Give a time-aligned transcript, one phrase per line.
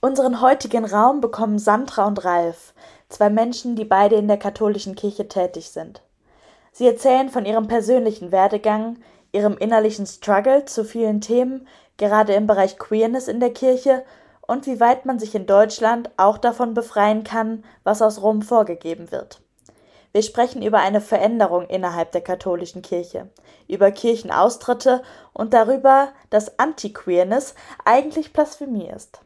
[0.00, 2.72] Unseren heutigen Raum bekommen Sandra und Ralf,
[3.08, 6.02] zwei Menschen, die beide in der katholischen Kirche tätig sind.
[6.70, 8.98] Sie erzählen von ihrem persönlichen Werdegang,
[9.32, 11.66] ihrem innerlichen Struggle zu vielen Themen,
[11.96, 14.04] gerade im Bereich Queerness in der Kirche
[14.46, 19.10] und wie weit man sich in Deutschland auch davon befreien kann, was aus Rom vorgegeben
[19.10, 19.40] wird.
[20.12, 23.30] Wir sprechen über eine Veränderung innerhalb der katholischen Kirche,
[23.66, 25.02] über Kirchenaustritte
[25.32, 29.22] und darüber, dass Anti-Queerness eigentlich Blasphemie ist.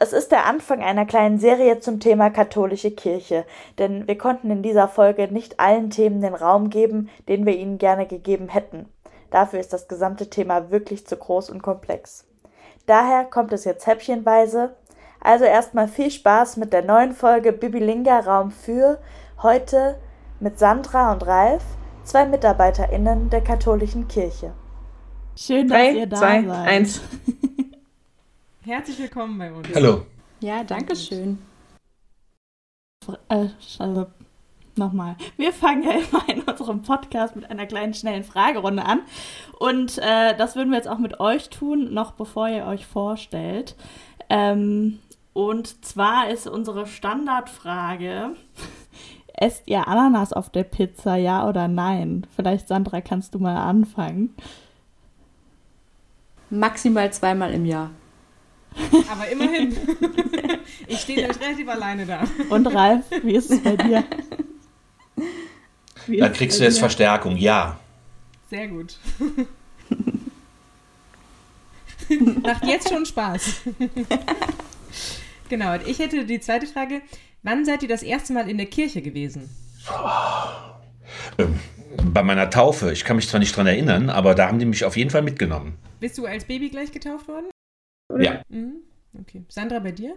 [0.00, 3.44] Es ist der Anfang einer kleinen Serie zum Thema katholische Kirche,
[3.78, 7.78] denn wir konnten in dieser Folge nicht allen Themen den Raum geben, den wir ihnen
[7.78, 8.86] gerne gegeben hätten.
[9.32, 12.28] Dafür ist das gesamte Thema wirklich zu groß und komplex.
[12.86, 14.76] Daher kommt es jetzt häppchenweise.
[15.20, 19.00] Also erstmal viel Spaß mit der neuen Folge Bibilinga Raum für
[19.42, 19.98] heute
[20.38, 21.64] mit Sandra und Ralf,
[22.04, 24.52] zwei MitarbeiterInnen der katholischen Kirche.
[25.34, 26.68] Schön, dass Drei, ihr da zwei, seid.
[26.68, 27.00] Eins.
[28.68, 29.66] Herzlich willkommen bei uns.
[29.74, 30.04] Hallo.
[30.40, 31.38] Ja, danke schön.
[33.30, 33.46] Äh,
[33.78, 34.08] also,
[34.76, 35.16] nochmal.
[35.38, 39.00] Wir fangen ja immer in unserem Podcast mit einer kleinen, schnellen Fragerunde an.
[39.58, 43.74] Und äh, das würden wir jetzt auch mit euch tun, noch bevor ihr euch vorstellt.
[44.28, 44.98] Ähm,
[45.32, 48.36] und zwar ist unsere Standardfrage:
[49.32, 52.26] Esst ihr Ananas auf der Pizza, ja oder nein?
[52.36, 54.34] Vielleicht, Sandra, kannst du mal anfangen.
[56.50, 57.92] Maximal zweimal im Jahr.
[59.10, 59.76] Aber immerhin.
[60.86, 62.24] ich stehe nämlich relativ alleine da.
[62.48, 64.04] Und Ralf, wie ist es bei dir?
[66.06, 66.80] Wie Dann kriegst du jetzt dir?
[66.80, 67.78] Verstärkung, ja.
[68.50, 68.96] Sehr gut.
[72.42, 73.60] Macht jetzt schon Spaß.
[75.48, 77.02] genau, ich hätte die zweite Frage.
[77.42, 79.50] Wann seid ihr das erste Mal in der Kirche gewesen?
[81.36, 81.60] Ähm,
[82.12, 82.92] bei meiner Taufe.
[82.92, 85.22] Ich kann mich zwar nicht dran erinnern, aber da haben die mich auf jeden Fall
[85.22, 85.76] mitgenommen.
[86.00, 87.46] Bist du als Baby gleich getauft worden?
[88.16, 88.42] Ja.
[88.48, 88.76] Mhm.
[89.20, 89.44] Okay.
[89.48, 90.16] Sandra, bei dir?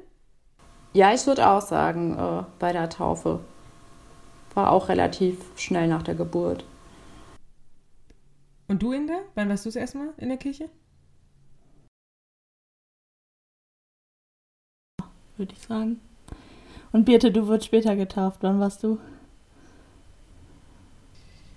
[0.93, 3.39] Ja, ich würde auch sagen, äh, bei der Taufe.
[4.53, 6.65] War auch relativ schnell nach der Geburt.
[8.67, 9.19] Und du, Inga?
[9.35, 10.69] Wann warst du das erste Mal in der Kirche?
[15.37, 16.01] Würde ich sagen.
[16.91, 18.39] Und Birte, du wurdest später getauft.
[18.41, 18.99] Wann warst du?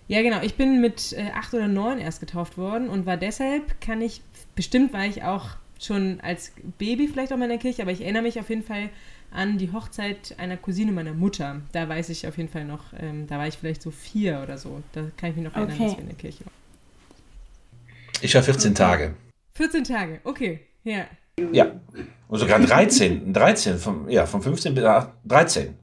[0.07, 0.41] Ja, genau.
[0.43, 4.23] Ich bin mit äh, acht oder neun erst getauft worden und war deshalb, kann ich,
[4.55, 8.01] bestimmt war ich auch schon als Baby vielleicht auch mal in der Kirche, aber ich
[8.01, 8.91] erinnere mich auf jeden Fall
[9.31, 11.61] an die Hochzeit einer Cousine meiner Mutter.
[11.73, 14.59] Da weiß ich auf jeden Fall noch, ähm, da war ich vielleicht so vier oder
[14.59, 14.83] so.
[14.93, 15.85] Da kann ich mich noch erinnern, okay.
[15.85, 16.55] dass wir in der Kirche waren.
[18.21, 18.79] Ich war 14 okay.
[18.79, 19.15] Tage.
[19.55, 21.07] 14 Tage, okay, ja.
[21.53, 21.73] Ja,
[22.29, 24.85] und sogar 13, 13, vom, ja, von 15 bis
[25.25, 25.75] 13.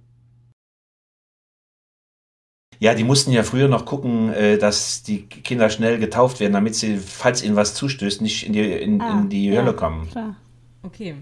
[2.81, 6.73] Ja, die mussten ja früher noch gucken, äh, dass die Kinder schnell getauft werden, damit
[6.73, 10.09] sie, falls ihnen was zustößt, nicht in die, in, ah, in die ja, Hölle kommen.
[10.09, 10.35] Klar.
[10.81, 11.13] Okay.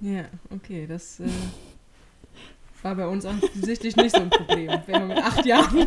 [0.00, 1.28] Ja, okay, das äh,
[2.82, 4.72] war bei uns offensichtlich nicht so ein Problem.
[4.86, 5.86] Wenn man mit acht Jahren.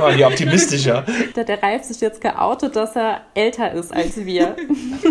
[0.00, 1.06] war hier optimistischer.
[1.32, 4.56] Da der Ralf sich jetzt geoutet, dass er älter ist als wir.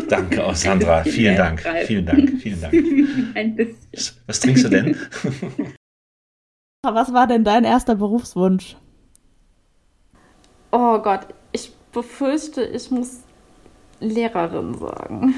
[0.10, 1.06] Danke, auch Sandra.
[1.06, 1.64] Vielen Dank.
[1.86, 2.42] Vielen Dank.
[2.42, 2.74] Vielen Dank.
[3.36, 4.18] Ein bisschen.
[4.26, 4.98] Was trinkst du denn?
[6.94, 8.78] Was war denn dein erster Berufswunsch?
[10.72, 11.22] Oh Gott,
[11.52, 13.22] ich befürchte, ich muss
[14.00, 15.36] Lehrerin sagen.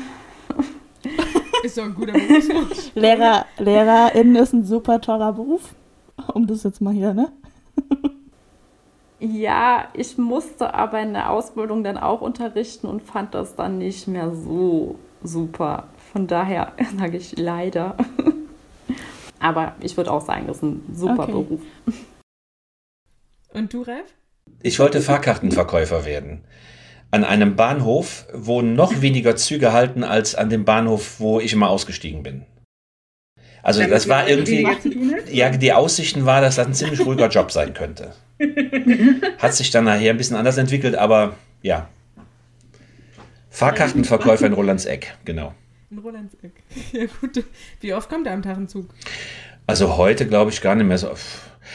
[1.63, 2.91] Ist doch ein guter Berufswunsch.
[2.95, 5.73] Lehrer, Lehrerin ist ein super toller Beruf.
[6.33, 7.31] Um das jetzt mal hier, ne?
[9.21, 14.07] Ja, ich musste aber in der Ausbildung dann auch unterrichten und fand das dann nicht
[14.07, 15.89] mehr so super.
[16.13, 17.95] Von daher sage ich leider.
[19.39, 21.31] Aber ich würde auch sagen, das ist ein super okay.
[21.31, 21.61] Beruf.
[23.53, 24.13] Und du, Ralf?
[24.61, 26.43] Ich wollte Fahrkartenverkäufer werden.
[27.11, 31.69] An einem Bahnhof, wo noch weniger Züge halten als an dem Bahnhof, wo ich immer
[31.69, 32.45] ausgestiegen bin.
[33.63, 34.65] Also das war irgendwie,
[35.31, 38.13] ja, die Aussichten war, dass das ein ziemlich ruhiger Job sein könnte.
[39.37, 41.89] Hat sich dann nachher ein bisschen anders entwickelt, aber ja.
[43.49, 45.53] Fahrkartenverkäufer in Rolandseck, genau.
[45.91, 46.63] In Rolandseck.
[46.91, 47.43] Ja gut.
[47.81, 48.89] Wie oft kommt er am Tag ein Zug?
[49.67, 51.11] Also heute glaube ich gar nicht mehr so.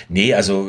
[0.08, 0.69] Nee, also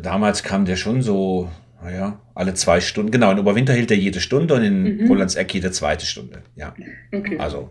[0.00, 1.50] damals kam der schon so
[1.82, 3.12] naja, alle zwei Stunden.
[3.12, 5.08] Genau, in Oberwinterhild jede Stunde und in mhm.
[5.08, 6.42] Rolands Eck jede zweite Stunde.
[6.56, 6.74] Ja.
[7.12, 7.38] Okay.
[7.38, 7.70] Also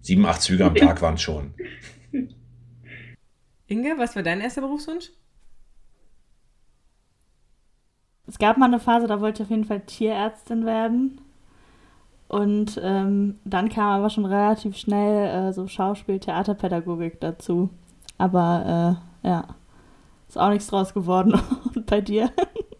[0.00, 1.52] sieben, acht Züge am Tag waren es schon.
[3.66, 5.10] Inge, was war dein erster Berufswunsch?
[8.26, 11.20] Es gab mal eine Phase, da wollte ich auf jeden Fall Tierärztin werden.
[12.28, 17.70] Und ähm, dann kam aber schon relativ schnell äh, so Schauspiel, Theaterpädagogik dazu.
[18.18, 19.56] Aber äh, ja,
[20.28, 21.40] ist auch nichts draus geworden.
[21.74, 22.30] Und bei dir?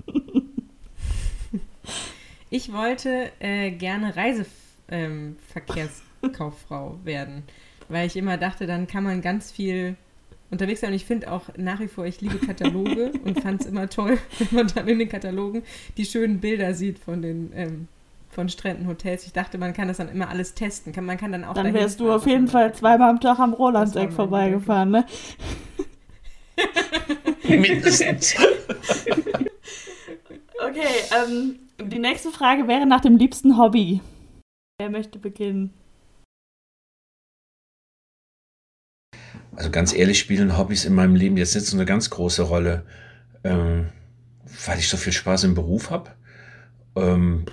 [2.50, 7.42] Ich wollte äh, gerne Reiseverkehrskauffrau ähm, werden,
[7.90, 9.96] weil ich immer dachte, dann kann man ganz viel
[10.50, 10.88] unterwegs sein.
[10.88, 14.18] Und ich finde auch nach wie vor, ich liebe Kataloge und fand es immer toll,
[14.38, 15.62] wenn man dann in den Katalogen
[15.98, 17.86] die schönen Bilder sieht von den ähm,
[18.38, 19.26] von Stränden, Hotels.
[19.26, 20.92] Ich dachte, man kann das dann immer alles testen.
[20.92, 23.52] Kann, man kann dann auch dann wärst du auf jeden Fall zweimal am Tag am
[23.52, 25.04] Rolandseck vorbeigefahren, ne?
[27.48, 28.36] Mindestens.
[30.64, 30.86] okay,
[31.18, 34.02] ähm, die nächste Frage wäre nach dem liebsten Hobby.
[34.78, 35.74] Wer möchte beginnen?
[39.56, 42.86] Also ganz ehrlich spielen Hobbys in meinem Leben jetzt nicht so eine ganz große Rolle,
[43.42, 43.88] ähm,
[44.64, 46.12] weil ich so viel Spaß im Beruf habe.
[46.94, 47.44] Ähm,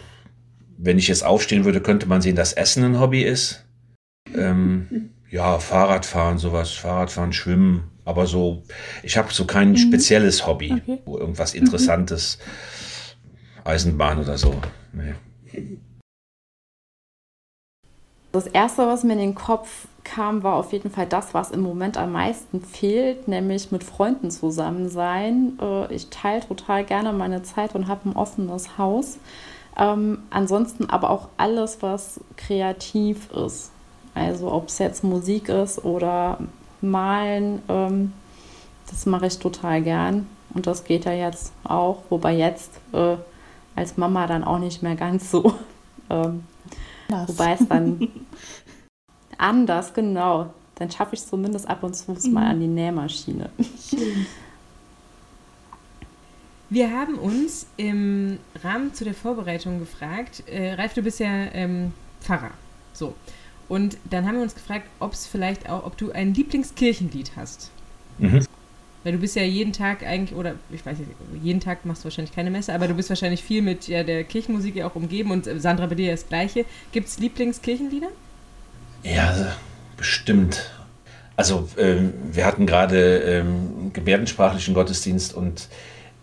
[0.77, 3.66] wenn ich jetzt aufstehen würde, könnte man sehen, dass Essen ein Hobby ist.
[4.33, 8.63] Ähm, ja, Fahrradfahren, sowas, Fahrradfahren, Schwimmen, aber so,
[9.04, 9.77] ich habe so kein mhm.
[9.77, 11.01] spezielles Hobby, okay.
[11.06, 13.62] wo irgendwas Interessantes, mhm.
[13.66, 14.56] Eisenbahn oder so.
[14.94, 15.16] Nee.
[18.31, 21.62] Das erste, was mir in den Kopf kam, war auf jeden Fall das, was im
[21.62, 25.57] Moment am meisten fehlt, nämlich mit Freunden zusammen sein.
[25.62, 29.19] Äh, ich teile total gerne meine Zeit und habe ein offenes Haus.
[29.77, 33.72] Ähm, ansonsten aber auch alles, was kreativ ist.
[34.13, 36.39] Also ob es jetzt Musik ist oder
[36.81, 38.13] Malen, ähm,
[38.89, 40.27] das mache ich total gern.
[40.54, 43.18] Und das geht ja jetzt auch, wobei jetzt äh,
[43.75, 45.54] als Mama dann auch nicht mehr ganz so.
[46.07, 46.44] Ähm,
[47.10, 48.10] wobei es dann
[49.38, 50.54] Anders, genau.
[50.75, 52.33] Dann schaffe ich es zumindest ab und zu mhm.
[52.33, 53.50] mal an die Nähmaschine.
[53.89, 54.25] Schön.
[56.69, 61.94] Wir haben uns im Rahmen zu der Vorbereitung gefragt, äh, Ralf, du bist ja ähm,
[62.21, 62.51] Pfarrer.
[62.94, 63.15] So.
[63.67, 67.71] Und dann haben wir uns gefragt, ob es vielleicht auch, ob du ein Lieblingskirchenlied hast.
[68.17, 68.45] Mhm.
[69.03, 71.12] Weil du bist ja jeden Tag eigentlich, oder ich weiß nicht,
[71.44, 74.23] jeden Tag machst du wahrscheinlich keine Messe, aber du bist wahrscheinlich viel mit ja, der
[74.23, 76.65] Kirchenmusik ja auch umgeben und äh, Sandra bei dir das Gleiche.
[76.91, 78.09] Gibt es Lieblingskirchenlieder?
[79.03, 79.56] Ja,
[79.97, 80.71] bestimmt.
[81.35, 85.68] Also ähm, wir hatten gerade ähm, gebärdensprachlichen Gottesdienst und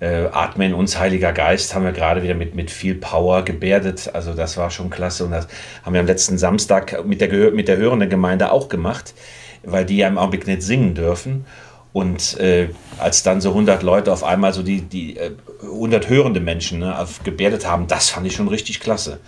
[0.03, 4.11] äh, Atme uns, Heiliger Geist, haben wir gerade wieder mit, mit viel Power gebärdet.
[4.13, 5.47] Also das war schon klasse und das
[5.85, 9.15] haben wir am letzten Samstag mit der, mit der hörenden Gemeinde auch gemacht,
[9.63, 11.47] weil die ja im Augenblick nicht singen dürfen.
[11.93, 15.31] Und äh, als dann so 100 Leute auf einmal so die, die äh,
[15.63, 19.21] 100 hörende Menschen ne, gebärdet haben, das fand ich schon richtig klasse.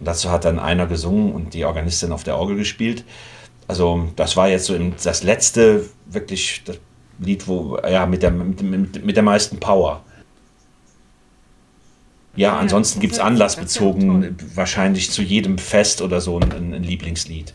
[0.00, 3.04] Und dazu hat dann einer gesungen und die Organistin auf der Orgel gespielt.
[3.68, 6.78] Also das war jetzt so das letzte wirklich das
[7.18, 10.02] Lied, wo ja mit der, mit, mit der meisten Power.
[12.34, 17.52] Ja, ansonsten gibt es anlassbezogen wahrscheinlich zu jedem Fest oder so ein, ein Lieblingslied.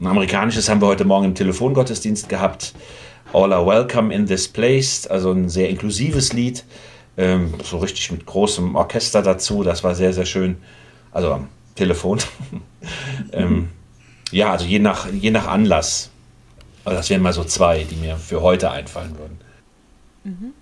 [0.00, 2.74] Ein amerikanisches haben wir heute Morgen im Telefongottesdienst gehabt.
[3.32, 6.64] All are welcome in this place, also ein sehr inklusives Lied.
[7.16, 9.62] Ähm, so richtig mit großem Orchester dazu.
[9.62, 10.56] Das war sehr, sehr schön.
[11.12, 12.18] Also am Telefon.
[13.32, 13.68] ähm,
[14.30, 16.10] ja, also je nach, je nach Anlass.
[16.84, 19.38] Also das wären mal so zwei, die mir für heute einfallen würden.
[20.24, 20.52] Mhm.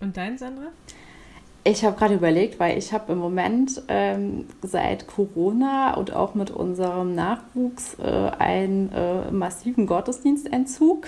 [0.00, 0.68] Und dein, Sandra?
[1.62, 6.50] Ich habe gerade überlegt, weil ich habe im Moment ähm, seit Corona und auch mit
[6.50, 11.06] unserem Nachwuchs äh, einen äh, massiven Gottesdienstentzug.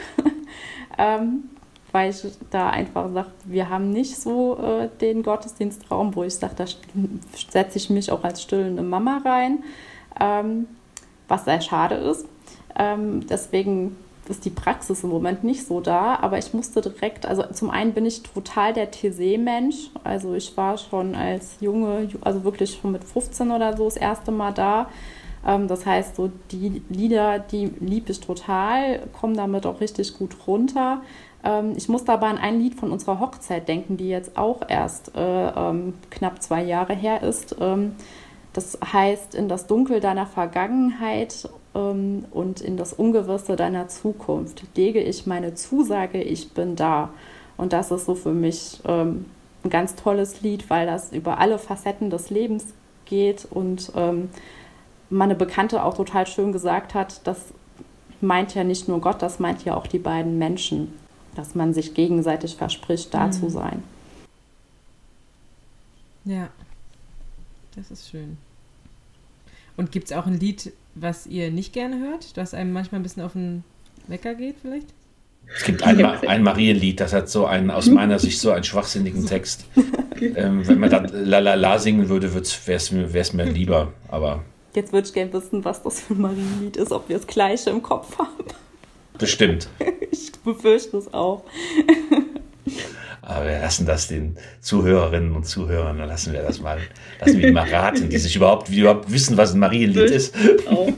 [0.98, 1.44] ähm,
[1.92, 6.54] weil ich da einfach sage, wir haben nicht so äh, den Gottesdienstraum, wo ich sage,
[6.56, 6.64] da
[7.48, 9.62] setze ich mich auch als stillende Mama rein,
[10.18, 10.66] ähm,
[11.28, 12.26] was sehr schade ist.
[12.76, 13.96] Ähm, deswegen
[14.28, 17.92] ist die Praxis im Moment nicht so da, aber ich musste direkt, also zum einen
[17.92, 23.04] bin ich total der TC-Mensch, also ich war schon als Junge, also wirklich schon mit
[23.04, 24.88] 15 oder so das erste Mal da.
[25.46, 30.36] Ähm, das heißt, so die Lieder, die liebe ich total, komme damit auch richtig gut
[30.46, 31.02] runter.
[31.42, 35.16] Ähm, ich muss dabei an ein Lied von unserer Hochzeit denken, die jetzt auch erst
[35.16, 37.56] äh, ähm, knapp zwei Jahre her ist.
[38.52, 45.00] Das heißt, in das Dunkel deiner Vergangenheit ähm, und in das Ungewisse deiner Zukunft lege
[45.00, 47.10] ich meine Zusage, ich bin da.
[47.56, 49.26] Und das ist so für mich ähm,
[49.64, 52.66] ein ganz tolles Lied, weil das über alle Facetten des Lebens
[53.04, 54.30] geht und ähm,
[55.10, 57.38] meine Bekannte auch total schön gesagt hat, das
[58.20, 60.92] meint ja nicht nur Gott, das meint ja auch die beiden Menschen.
[61.34, 63.32] dass man sich gegenseitig verspricht, da mhm.
[63.32, 63.82] zu sein.
[66.24, 66.50] Ja,
[67.74, 68.36] das ist schön.
[69.76, 73.02] Und gibt es auch ein Lied, was ihr nicht gerne hört, das einem manchmal ein
[73.02, 73.64] bisschen auf den
[74.08, 74.88] Wecker geht vielleicht?
[75.54, 79.26] Es gibt ein, ein Marienlied, das hat so einen, aus meiner Sicht, so einen schwachsinnigen
[79.26, 79.64] Text.
[80.36, 82.44] Ähm, wenn man da La La La singen würde, wäre
[82.76, 84.44] es mir, mir lieber, aber...
[84.72, 87.70] Jetzt würde ich gerne wissen, was das für ein Marienlied ist, ob wir das gleiche
[87.70, 88.44] im Kopf haben.
[89.18, 89.68] Bestimmt.
[90.12, 91.42] Ich befürchte es auch.
[93.32, 96.78] Aber wir lassen das den Zuhörerinnen und Zuhörern, dann lassen wir das mal,
[97.20, 100.34] lassen wir die mal raten, die sich überhaupt, die überhaupt wissen, was ein Marienlied ist.
[100.66, 100.88] Auch.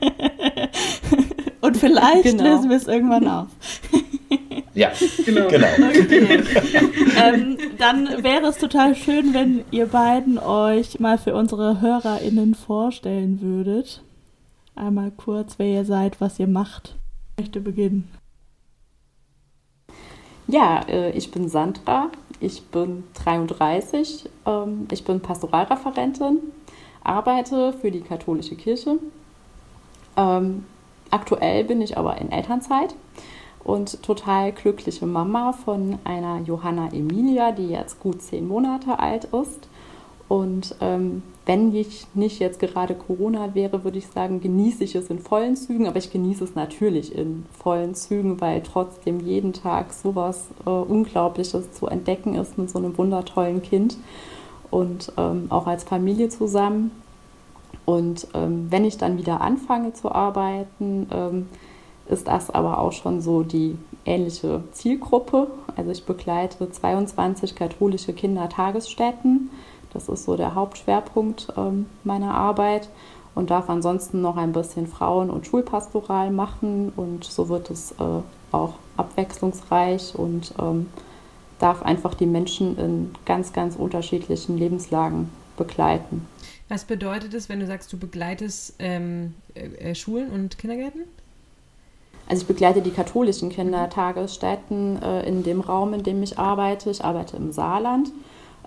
[1.60, 2.44] Und vielleicht genau.
[2.44, 3.48] lösen wir es irgendwann auf.
[4.74, 4.92] Ja,
[5.24, 5.48] genau.
[5.48, 5.66] genau.
[5.88, 6.40] Okay.
[7.20, 13.40] ähm, dann wäre es total schön, wenn ihr beiden euch mal für unsere HörerInnen vorstellen
[13.40, 14.04] würdet.
[14.76, 16.94] Einmal kurz, wer ihr seid, was ihr macht.
[17.36, 18.08] Ich möchte beginnen.
[20.50, 22.08] Ja, äh, ich bin Sandra,
[22.40, 26.38] ich bin 33, ähm, ich bin Pastoralreferentin,
[27.04, 28.98] arbeite für die katholische Kirche.
[30.16, 30.64] Ähm,
[31.10, 32.94] aktuell bin ich aber in Elternzeit
[33.62, 39.68] und total glückliche Mama von einer Johanna Emilia, die jetzt gut zehn Monate alt ist.
[40.28, 45.08] Und ähm, wenn ich nicht jetzt gerade Corona wäre, würde ich sagen, genieße ich es
[45.08, 49.94] in vollen Zügen, aber ich genieße es natürlich in vollen Zügen, weil trotzdem jeden Tag
[49.94, 53.96] sowas äh, Unglaubliches zu entdecken ist mit so einem wundertollen Kind
[54.70, 56.90] und ähm, auch als Familie zusammen.
[57.86, 61.46] Und ähm, wenn ich dann wieder anfange zu arbeiten, ähm,
[62.10, 65.46] ist das aber auch schon so die ähnliche Zielgruppe.
[65.76, 69.48] Also ich begleite 22 katholische Kindertagesstätten
[69.98, 72.88] das ist so der Hauptschwerpunkt ähm, meiner Arbeit
[73.34, 78.04] und darf ansonsten noch ein bisschen Frauen- und Schulpastoral machen und so wird es äh,
[78.52, 80.88] auch abwechslungsreich und ähm,
[81.58, 86.26] darf einfach die Menschen in ganz, ganz unterschiedlichen Lebenslagen begleiten.
[86.68, 91.02] Was bedeutet es, wenn du sagst, du begleitest ähm, äh, Schulen und Kindergärten?
[92.28, 96.90] Also ich begleite die katholischen Kindertagesstätten äh, in dem Raum, in dem ich arbeite.
[96.90, 98.12] Ich arbeite im Saarland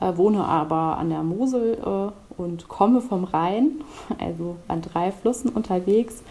[0.02, 3.82] äh, wohne aber an der Mosel äh, und komme vom Rhein,
[4.20, 6.24] also an drei Flüssen unterwegs.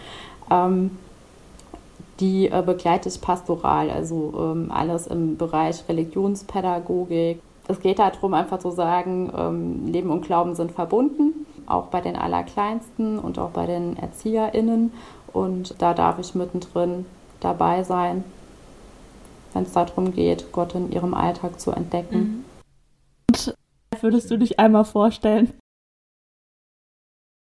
[0.50, 0.98] Ähm,
[2.18, 7.40] die äh, begleite ich pastoral, also ähm, alles im Bereich Religionspädagogik.
[7.66, 12.16] Es geht darum, einfach zu sagen, ähm, Leben und Glauben sind verbunden, auch bei den
[12.16, 14.92] Allerkleinsten und auch bei den ErzieherInnen.
[15.32, 17.06] Und da darf ich mittendrin
[17.38, 18.24] dabei sein,
[19.54, 22.18] wenn es darum geht, Gott in ihrem Alltag zu entdecken.
[22.18, 22.44] Mhm.
[24.02, 25.52] Würdest du dich einmal vorstellen?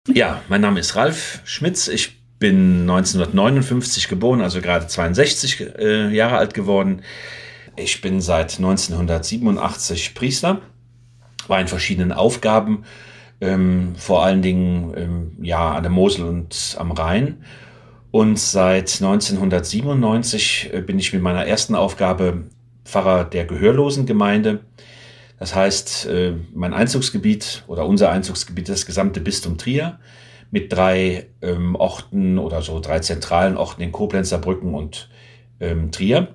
[0.08, 1.88] Ja, mein Name ist Ralf Schmitz.
[1.88, 7.02] Ich bin 1959 geboren, also gerade 62 äh, Jahre alt geworden.
[7.76, 10.62] Ich bin seit 1987 Priester,
[11.48, 12.84] war in verschiedenen Aufgaben,
[13.42, 17.44] ähm, vor allen Dingen ähm, ja, an der Mosel und am Rhein.
[18.12, 22.44] Und seit 1997 äh, bin ich mit meiner ersten Aufgabe
[22.86, 24.62] Pfarrer der Gehörlosengemeinde
[25.38, 30.00] das heißt, äh, mein Einzugsgebiet oder unser Einzugsgebiet ist das gesamte Bistum Trier
[30.52, 35.10] mit drei ähm, Orten oder so drei zentralen Orten in Koblenz, Saarbrücken und
[35.60, 36.30] ähm, Trier.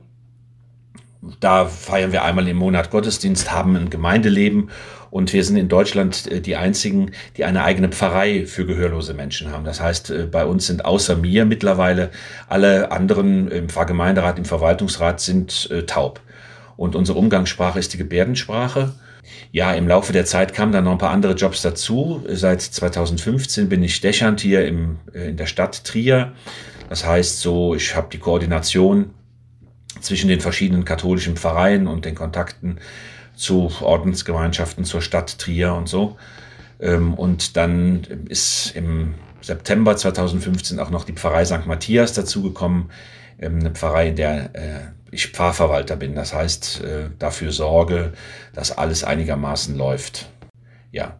[1.38, 4.70] Da feiern wir einmal im Monat Gottesdienst, haben ein Gemeindeleben
[5.10, 9.50] und wir sind in Deutschland äh, die einzigen, die eine eigene Pfarrei für gehörlose Menschen
[9.50, 9.64] haben.
[9.64, 12.10] Das heißt, äh, bei uns sind außer mir mittlerweile
[12.48, 16.20] alle anderen im Pfarrgemeinderat, im Verwaltungsrat sind äh, taub
[16.80, 18.94] und unsere Umgangssprache ist die Gebärdensprache.
[19.52, 22.24] Ja, im Laufe der Zeit kamen dann noch ein paar andere Jobs dazu.
[22.26, 26.32] Seit 2015 bin ich Dechant hier im, äh, in der Stadt Trier.
[26.88, 29.10] Das heißt so, ich habe die Koordination
[30.00, 32.78] zwischen den verschiedenen katholischen Pfarreien und den Kontakten
[33.36, 36.16] zu Ordensgemeinschaften zur Stadt Trier und so.
[36.80, 41.66] Ähm, und dann ist im September 2015 auch noch die Pfarrei St.
[41.66, 42.90] Matthias dazugekommen,
[43.40, 44.80] eine Pfarrei, in der äh,
[45.10, 46.14] ich Pfarrverwalter bin.
[46.14, 48.12] Das heißt, äh, dafür sorge,
[48.52, 50.30] dass alles einigermaßen läuft.
[50.92, 51.18] Ja.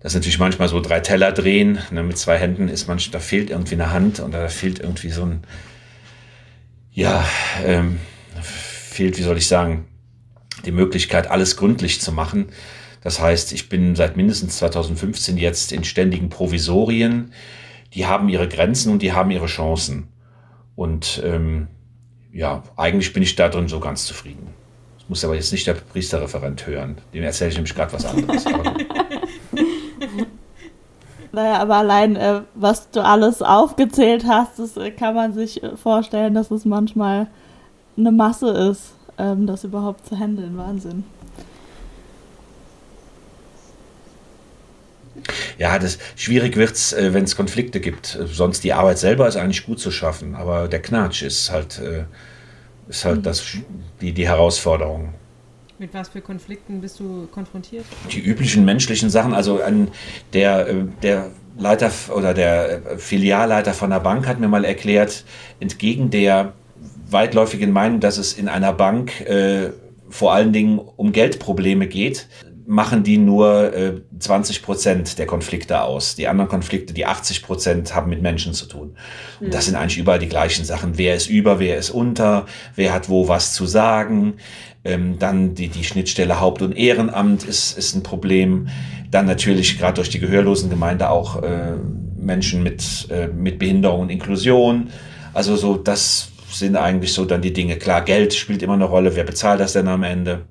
[0.00, 1.78] Das ist natürlich manchmal so drei Teller drehen.
[1.90, 5.10] Ne, mit zwei Händen ist manchmal, da fehlt irgendwie eine Hand und da fehlt irgendwie
[5.10, 5.42] so ein,
[6.92, 7.24] ja,
[7.64, 8.00] ähm,
[8.42, 9.86] fehlt, wie soll ich sagen,
[10.64, 12.48] die Möglichkeit, alles gründlich zu machen.
[13.02, 17.32] Das heißt, ich bin seit mindestens 2015 jetzt in ständigen Provisorien.
[17.94, 20.08] Die haben ihre Grenzen und die haben ihre Chancen.
[20.76, 21.68] Und ähm,
[22.32, 24.48] ja, eigentlich bin ich da drin so ganz zufrieden.
[24.98, 26.98] Das muss aber jetzt nicht der Priesterreferent hören.
[27.12, 28.44] Dem erzähle ich nämlich gerade was anderes.
[31.32, 35.76] Naja, aber allein, äh, was du alles aufgezählt hast, das äh, kann man sich äh,
[35.76, 37.28] vorstellen, dass es manchmal
[37.96, 40.56] eine Masse ist, ähm, das überhaupt zu handeln.
[40.56, 41.04] Wahnsinn.
[45.58, 48.18] Ja, das schwierig wird's, äh, wenn es Konflikte gibt.
[48.26, 52.04] Sonst die Arbeit selber ist eigentlich gut zu schaffen, aber der Knatsch ist halt, äh,
[52.88, 53.22] ist halt mhm.
[53.22, 53.44] das,
[54.00, 55.14] die, die Herausforderung.
[55.78, 57.86] Mit was für Konflikten bist du konfrontiert?
[58.12, 59.32] Die üblichen menschlichen Sachen.
[59.32, 59.88] Also an
[60.34, 65.24] der, äh, der Leiter oder der Filialleiter von der Bank hat mir mal erklärt,
[65.58, 66.52] entgegen der
[67.10, 69.70] weitläufigen Meinung, dass es in einer Bank äh,
[70.08, 72.28] vor allen Dingen um Geldprobleme geht,
[72.70, 76.14] machen die nur äh, 20 Prozent der Konflikte aus.
[76.14, 78.94] Die anderen Konflikte, die 80 Prozent, haben mit Menschen zu tun.
[79.40, 80.96] Und das sind eigentlich überall die gleichen Sachen.
[80.96, 82.46] Wer ist über, wer ist unter,
[82.76, 84.34] wer hat wo was zu sagen.
[84.84, 88.68] Ähm, dann die, die Schnittstelle Haupt- und Ehrenamt ist, ist ein Problem.
[89.10, 91.72] Dann natürlich gerade durch die Gehörlosengemeinde auch äh,
[92.16, 94.90] Menschen mit, äh, mit Behinderung und Inklusion.
[95.34, 97.78] Also so, das sind eigentlich so dann die Dinge.
[97.78, 99.16] Klar, Geld spielt immer eine Rolle.
[99.16, 100.42] Wer bezahlt das denn am Ende?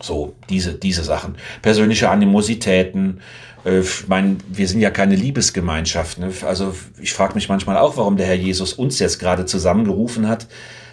[0.00, 1.36] So, diese, diese Sachen.
[1.62, 3.20] Persönliche Animositäten.
[3.64, 6.18] Äh, ich meine, wir sind ja keine Liebesgemeinschaft.
[6.18, 6.32] Ne?
[6.42, 10.48] Also ich frage mich manchmal auch, warum der Herr Jesus uns jetzt gerade zusammengerufen hat.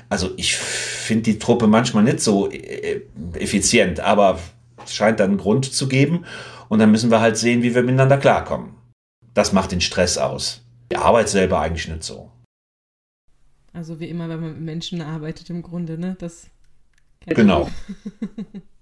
[0.10, 3.02] Also ich finde die Truppe manchmal nicht so äh,
[3.34, 4.40] effizient, aber
[4.84, 6.26] es scheint dann einen Grund zu geben.
[6.70, 8.76] Und dann müssen wir halt sehen, wie wir miteinander klarkommen.
[9.34, 10.62] Das macht den Stress aus.
[10.92, 12.32] Die Arbeit selber eigentlich nicht so.
[13.74, 16.18] Also wie immer, wenn man mit Menschen arbeitet im Grunde, ne?
[16.20, 16.48] Das
[17.26, 17.70] genau.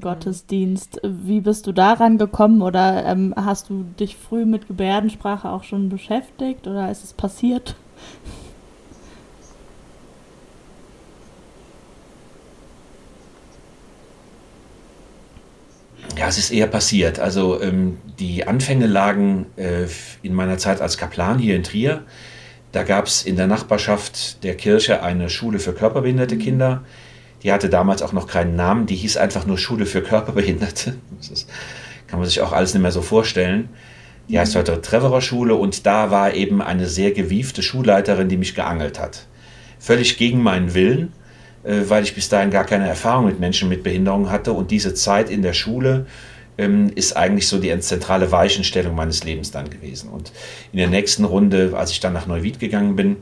[0.00, 1.00] Gottesdienst.
[1.02, 5.88] Wie bist du daran gekommen oder ähm, hast du dich früh mit Gebärdensprache auch schon
[5.88, 7.76] beschäftigt oder ist es passiert?
[16.18, 17.20] Ja, es ist eher passiert.
[17.20, 19.86] Also ähm, die Anfänge lagen äh,
[20.22, 22.02] in meiner Zeit als Kaplan hier in Trier.
[22.72, 26.40] Da gab es in der Nachbarschaft der Kirche eine Schule für körperbehinderte mhm.
[27.42, 30.96] Die hatte damals auch noch keinen Namen, die hieß einfach nur Schule für Körperbehinderte.
[31.18, 31.48] Das ist,
[32.06, 33.68] kann man sich auch alles nicht mehr so vorstellen.
[34.28, 38.54] Die heißt heute Trevorer Schule und da war eben eine sehr gewiefte Schulleiterin, die mich
[38.54, 39.26] geangelt hat.
[39.78, 41.12] Völlig gegen meinen Willen,
[41.64, 44.94] äh, weil ich bis dahin gar keine Erfahrung mit Menschen mit Behinderung hatte und diese
[44.94, 46.06] Zeit in der Schule
[46.58, 50.10] ähm, ist eigentlich so die zentrale Weichenstellung meines Lebens dann gewesen.
[50.10, 50.32] Und
[50.72, 53.16] in der nächsten Runde, als ich dann nach Neuwied gegangen bin,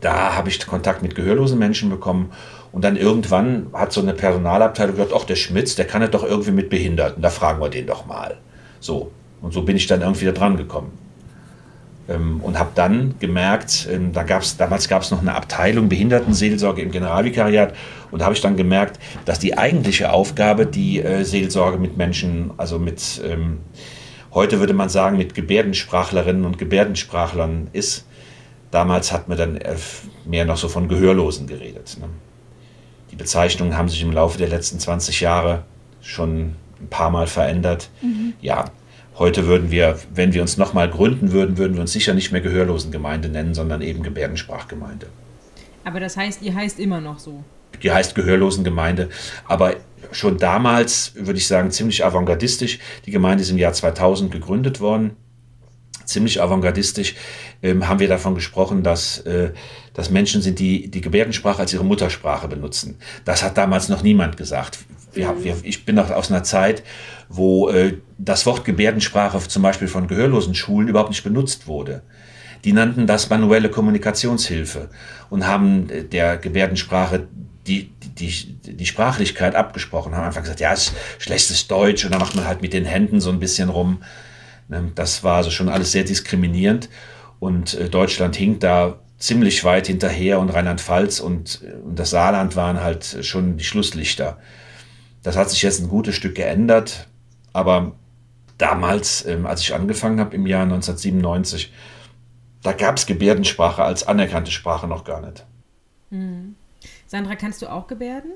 [0.00, 2.30] da habe ich Kontakt mit gehörlosen Menschen bekommen
[2.72, 6.24] und dann irgendwann hat so eine Personalabteilung gesagt, ach, der Schmitz, der kann ja doch
[6.24, 8.38] irgendwie mit Behinderten, da fragen wir den doch mal.
[8.80, 9.10] So.
[9.40, 10.92] Und so bin ich dann irgendwie da dran gekommen.
[12.08, 16.82] Ähm, und habe dann gemerkt, ähm, da gab's, damals gab es noch eine Abteilung Behindertenseelsorge
[16.82, 17.74] im Generalvikariat
[18.10, 22.78] und habe ich dann gemerkt, dass die eigentliche Aufgabe die äh, Seelsorge mit Menschen, also
[22.78, 23.58] mit, ähm,
[24.32, 28.06] heute würde man sagen, mit Gebärdensprachlerinnen und Gebärdensprachlern ist.
[28.70, 29.76] Damals hat man dann äh,
[30.24, 31.98] mehr noch so von Gehörlosen geredet.
[32.00, 32.08] Ne?
[33.10, 35.64] Die Bezeichnungen haben sich im Laufe der letzten 20 Jahre
[36.02, 37.90] schon ein paar Mal verändert.
[38.02, 38.34] Mhm.
[38.40, 38.66] Ja,
[39.18, 42.40] heute würden wir, wenn wir uns nochmal gründen würden, würden wir uns sicher nicht mehr
[42.40, 45.06] Gehörlosengemeinde nennen, sondern eben Gebärdensprachgemeinde.
[45.84, 47.42] Aber das heißt, ihr heißt immer noch so.
[47.82, 49.08] Die heißt Gehörlosengemeinde,
[49.46, 49.76] aber
[50.12, 52.78] schon damals, würde ich sagen, ziemlich avantgardistisch.
[53.06, 55.16] Die Gemeinde ist im Jahr 2000 gegründet worden
[56.08, 57.14] ziemlich avantgardistisch,
[57.62, 59.52] ähm, haben wir davon gesprochen, dass, äh,
[59.98, 62.98] dass Menschen sind, die die Gebärdensprache als ihre Muttersprache benutzen.
[63.24, 64.78] Das hat damals noch niemand gesagt.
[65.12, 66.84] Wir, wir, ich bin noch aus einer Zeit,
[67.28, 72.02] wo äh, das Wort Gebärdensprache zum Beispiel von gehörlosen Schulen überhaupt nicht benutzt wurde.
[72.64, 74.88] Die nannten das manuelle Kommunikationshilfe
[75.30, 77.26] und haben äh, der Gebärdensprache
[77.66, 82.36] die, die, die Sprachlichkeit abgesprochen, haben einfach gesagt, ja, ist schlechtes Deutsch und dann macht
[82.36, 84.04] man halt mit den Händen so ein bisschen rum.
[84.68, 86.88] Ne, das war also schon alles sehr diskriminierend
[87.40, 92.80] und äh, Deutschland hinkt da ziemlich weit hinterher und Rheinland-Pfalz und, und das Saarland waren
[92.80, 94.38] halt schon die Schlusslichter.
[95.22, 97.08] Das hat sich jetzt ein gutes Stück geändert,
[97.52, 97.92] aber
[98.56, 101.72] damals, ähm, als ich angefangen habe im Jahr 1997,
[102.62, 105.44] da gab es Gebärdensprache als anerkannte Sprache noch gar nicht.
[106.10, 106.54] Hm.
[107.06, 108.32] Sandra, kannst du auch Gebärden?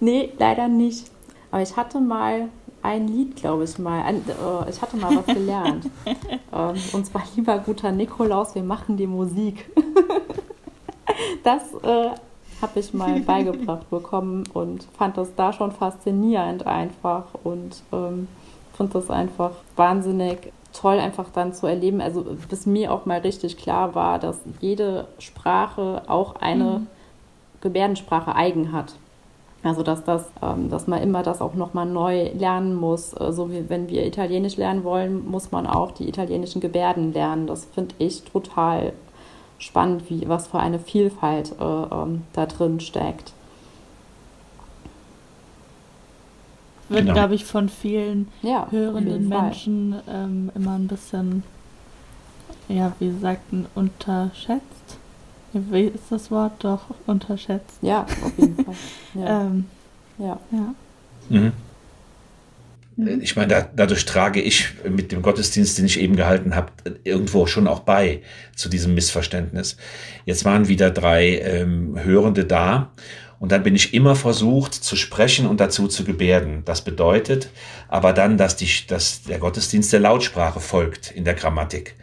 [0.00, 1.10] Nee, leider nicht.
[1.50, 2.48] Aber ich hatte mal
[2.82, 4.02] ein Lied, glaube ich mal.
[4.02, 5.86] Ein, äh, ich hatte mal was gelernt.
[6.06, 9.70] ähm, und zwar lieber guter Nikolaus, wir machen die Musik.
[11.44, 12.10] das äh,
[12.60, 18.28] habe ich mal beigebracht bekommen und fand das da schon faszinierend einfach und ähm,
[18.72, 22.00] fand das einfach wahnsinnig toll einfach dann zu erleben.
[22.00, 26.86] Also bis mir auch mal richtig klar war, dass jede Sprache auch eine mhm.
[27.60, 28.94] Gebärdensprache eigen hat.
[29.62, 33.12] Also dass das, ähm, dass man immer das auch nochmal neu lernen muss.
[33.12, 37.46] Äh, so wie wenn wir Italienisch lernen wollen, muss man auch die italienischen Gebärden lernen.
[37.46, 38.92] Das finde ich total
[39.58, 43.32] spannend, wie was für eine Vielfalt äh, ähm, da drin steckt.
[46.88, 47.12] Wird, genau.
[47.12, 51.44] glaube ich, von vielen ja, hörenden Menschen ähm, immer ein bisschen,
[52.68, 54.79] ja, wie sagten, unterschätzt.
[55.52, 57.78] Wie ist das Wort doch unterschätzt?
[57.82, 58.74] Ja, auf jeden Fall.
[59.14, 59.42] Ja.
[59.42, 59.64] ähm,
[60.18, 60.38] ja.
[60.52, 60.74] ja.
[61.28, 61.52] Mhm.
[62.96, 63.20] mhm.
[63.22, 66.70] Ich meine, da, dadurch trage ich mit dem Gottesdienst, den ich eben gehalten habe,
[67.02, 68.22] irgendwo schon auch bei
[68.54, 69.78] zu diesem Missverständnis.
[70.26, 72.92] Jetzt waren wieder drei ähm, Hörende da
[73.40, 76.62] und dann bin ich immer versucht zu sprechen und dazu zu gebärden.
[76.66, 77.48] Das bedeutet
[77.88, 81.96] aber dann, dass, die, dass der Gottesdienst der Lautsprache folgt in der Grammatik.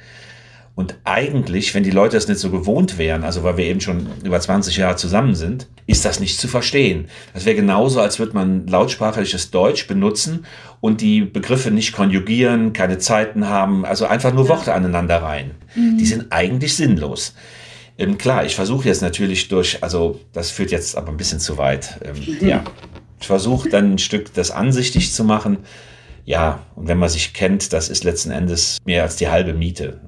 [0.78, 4.06] Und eigentlich, wenn die Leute es nicht so gewohnt wären, also weil wir eben schon
[4.24, 7.08] über 20 Jahre zusammen sind, ist das nicht zu verstehen.
[7.34, 10.46] Das wäre genauso, als würde man lautsprachliches Deutsch benutzen
[10.80, 15.56] und die Begriffe nicht konjugieren, keine Zeiten haben, also einfach nur Worte aneinander rein.
[15.74, 15.98] Mhm.
[15.98, 17.34] Die sind eigentlich sinnlos.
[17.98, 21.58] Ähm, klar, ich versuche jetzt natürlich durch, also das führt jetzt aber ein bisschen zu
[21.58, 22.00] weit.
[22.06, 22.48] Ähm, mhm.
[22.48, 22.64] Ja,
[23.20, 25.58] ich versuche dann ein Stück das ansichtig zu machen.
[26.24, 30.02] Ja, und wenn man sich kennt, das ist letzten Endes mehr als die halbe Miete.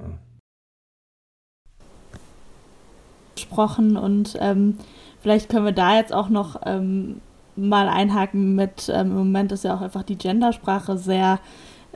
[3.49, 4.77] Gesprochen und ähm,
[5.21, 7.21] vielleicht können wir da jetzt auch noch ähm,
[7.55, 11.39] mal einhaken mit, ähm, im Moment ist ja auch einfach die Gendersprache sehr,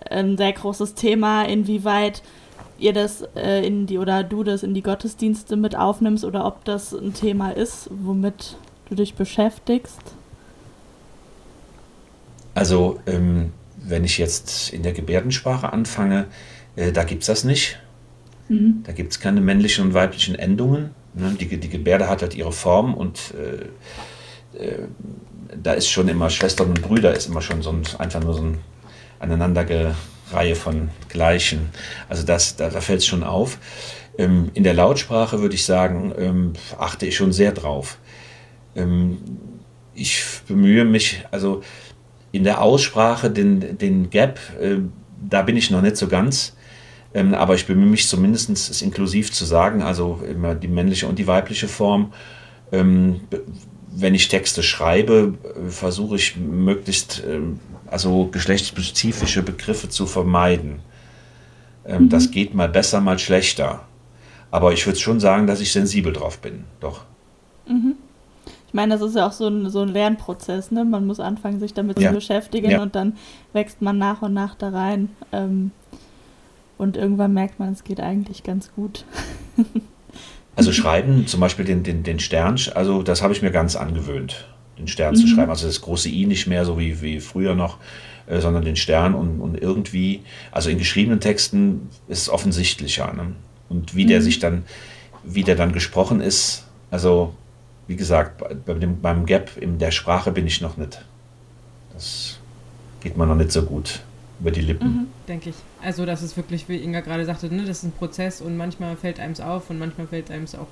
[0.10, 2.24] ein sehr großes Thema, inwieweit
[2.80, 6.66] ihr das äh, in die oder du das in die Gottesdienste mit aufnimmst oder ob
[6.66, 8.58] das ein Thema ist, womit
[8.90, 10.02] du dich beschäftigst?
[12.56, 16.26] Also, ähm, wenn ich jetzt in der Gebärdensprache anfange,
[16.76, 17.80] äh, da gibt es das nicht.
[18.50, 18.84] Mhm.
[18.86, 20.92] Da gibt es keine männlichen und weiblichen Endungen.
[21.14, 21.36] Ne?
[21.40, 24.88] Die, die Gebärde hat halt ihre Form und äh, äh,
[25.62, 28.42] da ist schon immer Schwestern und Brüder, ist immer schon so ein, einfach nur so
[28.42, 28.58] ein
[29.20, 31.70] Aneinandergereihe von Gleichen.
[32.10, 33.58] Also das, da, da fällt es schon auf.
[34.18, 37.98] Ähm, in der Lautsprache würde ich sagen, ähm, achte ich schon sehr drauf.
[38.76, 39.20] Ähm,
[39.96, 41.62] ich bemühe mich, also
[42.32, 44.78] in der Aussprache, den, den Gap, äh,
[45.22, 46.56] da bin ich noch nicht so ganz.
[47.14, 51.20] Ähm, aber ich bemühe mich zumindest, es inklusiv zu sagen, also immer die männliche und
[51.20, 52.14] die weibliche Form.
[52.72, 53.22] Ähm,
[53.96, 60.80] wenn ich Texte schreibe, äh, versuche ich möglichst ähm, also geschlechtsspezifische Begriffe zu vermeiden.
[61.86, 62.10] Ähm, mhm.
[62.10, 63.82] Das geht mal besser, mal schlechter.
[64.50, 67.02] Aber ich würde schon sagen, dass ich sensibel drauf bin, doch.
[67.68, 67.96] Mhm.
[68.68, 70.84] Ich meine, das ist ja auch so ein, so ein Lernprozess, ne?
[70.84, 72.10] Man muss anfangen, sich damit ja.
[72.10, 72.82] zu beschäftigen ja.
[72.82, 73.18] und dann
[73.52, 75.10] wächst man nach und nach da rein.
[75.32, 75.70] Ähm,
[76.78, 79.06] und irgendwann merkt man, es geht eigentlich ganz gut.
[80.56, 84.48] also schreiben, zum Beispiel den, den, den Stern, also das habe ich mir ganz angewöhnt,
[84.78, 85.20] den Stern mhm.
[85.20, 85.50] zu schreiben.
[85.50, 87.78] Also das große I nicht mehr so wie, wie früher noch,
[88.28, 93.14] äh, sondern den Stern und, und irgendwie, also in geschriebenen Texten ist es offensichtlicher.
[93.14, 93.34] Ne?
[93.70, 94.10] Und wie mhm.
[94.10, 94.64] der sich dann,
[95.24, 97.34] wie der dann gesprochen ist, also
[97.88, 101.04] wie gesagt, bei dem, beim Gap in der Sprache bin ich noch nicht.
[101.94, 102.40] Das
[103.02, 104.02] geht mir noch nicht so gut
[104.40, 104.88] über die Lippen.
[104.88, 105.56] Mhm, denke ich.
[105.84, 108.96] Also das ist wirklich, wie Inga gerade sagte, ne, das ist ein Prozess und manchmal
[108.96, 110.68] fällt einem es auf und manchmal fällt einem es auch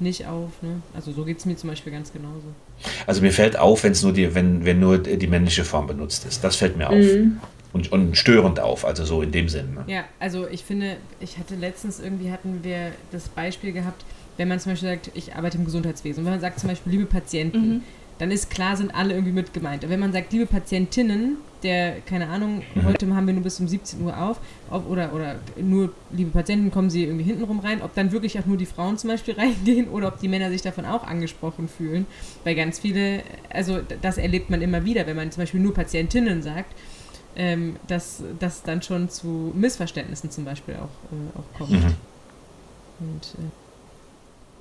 [0.00, 0.50] nicht auf.
[0.62, 0.82] Ne?
[0.94, 2.46] Also so geht es mir zum Beispiel ganz genauso.
[3.06, 6.42] Also mir fällt auf, wenn's nur die, wenn, wenn nur die männliche Form benutzt ist.
[6.44, 6.96] Das fällt mir auf.
[6.96, 7.40] Mhm.
[7.72, 9.74] Und, und störend auf, also so in dem Sinn.
[9.74, 9.84] Ne?
[9.86, 14.04] Ja, also ich finde, ich hatte letztens irgendwie hatten wir das Beispiel gehabt,
[14.38, 16.92] wenn man zum Beispiel sagt, ich arbeite im Gesundheitswesen und wenn man sagt zum Beispiel,
[16.92, 17.80] liebe Patienten, mhm
[18.18, 19.84] dann ist klar, sind alle irgendwie mit gemeint.
[19.84, 22.84] Und wenn man sagt, liebe Patientinnen, der, keine Ahnung, mhm.
[22.84, 24.38] heute haben wir nur bis um 17 Uhr auf,
[24.70, 28.46] ob, oder, oder nur, liebe Patienten, kommen sie irgendwie hintenrum rein, ob dann wirklich auch
[28.46, 32.06] nur die Frauen zum Beispiel reingehen oder ob die Männer sich davon auch angesprochen fühlen.
[32.44, 36.42] Weil ganz viele, also das erlebt man immer wieder, wenn man zum Beispiel nur Patientinnen
[36.42, 36.74] sagt,
[37.36, 41.70] ähm, dass das dann schon zu Missverständnissen zum Beispiel auch, äh, auch kommt.
[41.70, 41.94] Mhm.
[43.00, 43.67] Und, äh,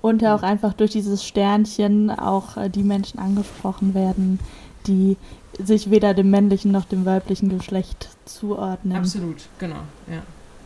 [0.02, 4.40] und ja auch einfach durch dieses Sternchen auch äh, die Menschen angesprochen werden,
[4.86, 5.18] die
[5.60, 8.98] sich weder dem männlichen noch dem weiblichen Geschlecht zuordnen.
[8.98, 10.22] Absolut, genau, ja.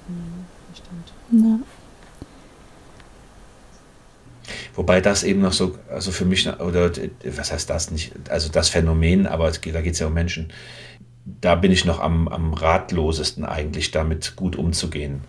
[0.08, 1.46] Mhm, stimmt.
[1.46, 1.60] Ja.
[4.76, 6.92] Wobei das eben noch so, also für mich, oder
[7.24, 10.52] was heißt das nicht, also das Phänomen, aber da geht es ja um Menschen,
[11.26, 15.22] da bin ich noch am, am ratlosesten eigentlich, damit gut umzugehen.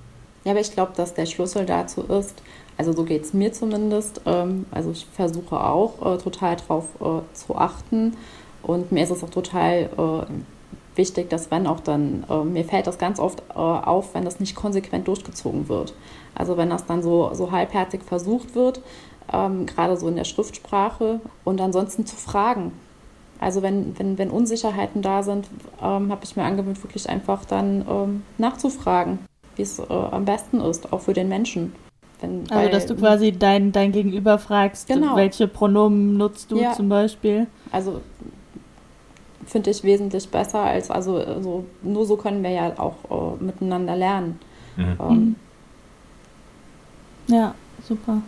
[0.45, 2.35] Ja, aber ich glaube, dass der Schlüssel dazu ist,
[2.77, 4.23] also so geht es mir zumindest.
[4.27, 8.17] Ähm, also ich versuche auch äh, total darauf äh, zu achten.
[8.63, 12.99] Und mir ist es auch total äh, wichtig, dass wenn auch dann, mir fällt das
[12.99, 15.95] ganz oft auf, wenn das nicht konsequent durchgezogen wird.
[16.35, 18.83] Also wenn das dann so, so halbherzig versucht wird,
[19.33, 22.73] ähm, gerade so in der Schriftsprache und ansonsten zu fragen.
[23.41, 25.49] Also wenn, wenn, wenn Unsicherheiten da sind,
[25.83, 29.19] ähm, habe ich mir angewöhnt, wirklich einfach dann nachzufragen,
[29.57, 31.73] wie es am besten ist, auch für den Menschen.
[32.23, 35.17] Wenn, also, weil, dass du quasi dein, dein Gegenüber fragst, genau.
[35.17, 36.73] welche Pronomen nutzt du ja.
[36.73, 37.47] zum Beispiel?
[37.71, 38.01] Also
[39.47, 43.97] finde ich wesentlich besser als, also, also nur so können wir ja auch äh, miteinander
[43.97, 44.39] lernen.
[44.77, 44.97] Mhm.
[45.01, 45.37] Ähm,
[47.29, 47.55] ja,
[47.87, 48.23] super.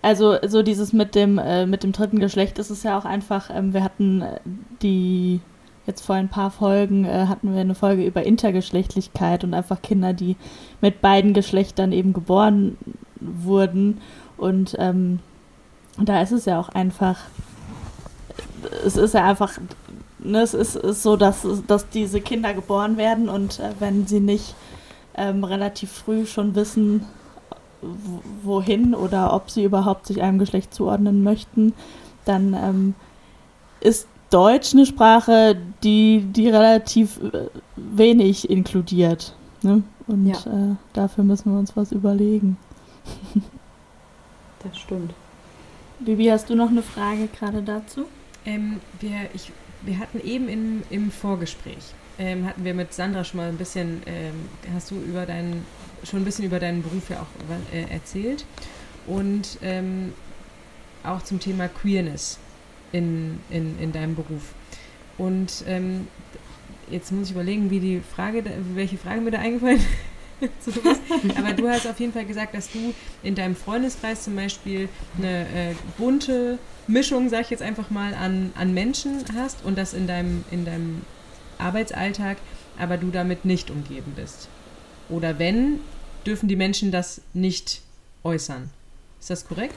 [0.00, 3.50] Also so dieses mit dem äh, mit dem dritten Geschlecht ist es ja auch einfach.
[3.54, 4.40] Ähm, wir hatten äh,
[4.82, 5.40] die
[5.86, 10.12] jetzt vor ein paar Folgen äh, hatten wir eine Folge über Intergeschlechtlichkeit und einfach Kinder,
[10.12, 10.36] die
[10.80, 12.76] mit beiden Geschlechtern eben geboren
[13.20, 14.00] wurden.
[14.36, 15.20] Und ähm,
[15.98, 17.18] da ist es ja auch einfach,
[18.84, 19.58] es ist ja einfach,
[20.18, 24.20] ne, es ist, ist so, dass, dass diese Kinder geboren werden und äh, wenn sie
[24.20, 24.54] nicht
[25.16, 27.04] ähm, relativ früh schon wissen,
[28.42, 31.74] wohin oder ob sie überhaupt sich einem Geschlecht zuordnen möchten,
[32.24, 32.94] dann ähm,
[33.80, 39.34] ist Deutsch eine Sprache, die, die relativ äh, wenig inkludiert.
[39.62, 39.82] Ne?
[40.06, 40.36] Und ja.
[40.46, 42.56] äh, dafür müssen wir uns was überlegen.
[44.62, 45.12] das stimmt.
[46.00, 48.06] Bibi, hast du noch eine Frage gerade dazu?
[48.44, 53.38] Ähm, wir, ich, wir hatten eben im, im Vorgespräch, ähm, hatten wir mit Sandra schon
[53.38, 55.64] mal ein bisschen, ähm, hast du über deinen,
[56.04, 58.44] schon ein bisschen über deinen Beruf ja auch äh, erzählt.
[59.06, 60.12] Und ähm,
[61.04, 62.38] auch zum Thema Queerness
[62.92, 64.54] in, in, in deinem Beruf.
[65.18, 66.06] Und ähm,
[66.90, 69.80] jetzt muss ich überlegen, wie die Frage, welche Frage mir da eingefallen
[70.40, 70.78] ist.
[71.36, 75.42] Aber du hast auf jeden Fall gesagt, dass du in deinem Freundeskreis zum Beispiel eine
[75.42, 80.06] äh, bunte Mischung, sag ich jetzt einfach mal, an, an Menschen hast und das in
[80.06, 81.02] deinem, in deinem
[81.58, 82.38] Arbeitsalltag,
[82.78, 84.48] aber du damit nicht umgeben bist.
[85.08, 85.80] Oder wenn,
[86.26, 87.82] dürfen die Menschen das nicht
[88.24, 88.70] äußern.
[89.20, 89.74] Ist das korrekt?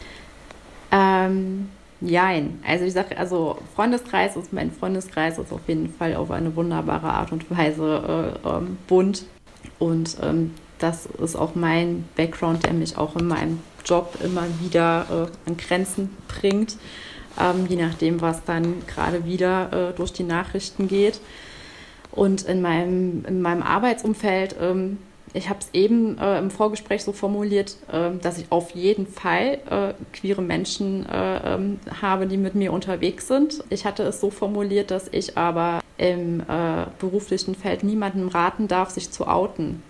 [0.91, 1.69] Ähm,
[2.01, 2.59] Jein.
[2.67, 7.07] Also ich sage, also Freundeskreis ist mein Freundeskreis ist auf jeden Fall auf eine wunderbare
[7.07, 9.25] Art und Weise äh, ähm, bunt.
[9.79, 15.05] Und ähm, das ist auch mein Background, der mich auch in meinem Job immer wieder
[15.09, 16.77] äh, an Grenzen bringt.
[17.39, 21.19] Ähm, je nachdem, was dann gerade wieder äh, durch die Nachrichten geht.
[22.11, 24.97] Und in meinem, in meinem Arbeitsumfeld ähm,
[25.35, 29.59] ich habe es eben äh, im Vorgespräch so formuliert, äh, dass ich auf jeden Fall
[29.69, 33.63] äh, queere Menschen äh, ähm, habe, die mit mir unterwegs sind.
[33.69, 38.89] Ich hatte es so formuliert, dass ich aber im äh, beruflichen Feld niemandem raten darf,
[38.89, 39.83] sich zu outen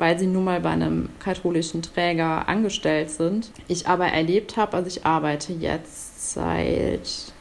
[0.00, 3.50] weil sie nun mal bei einem katholischen Träger angestellt sind.
[3.66, 7.32] Ich aber erlebt habe, also ich arbeite jetzt seit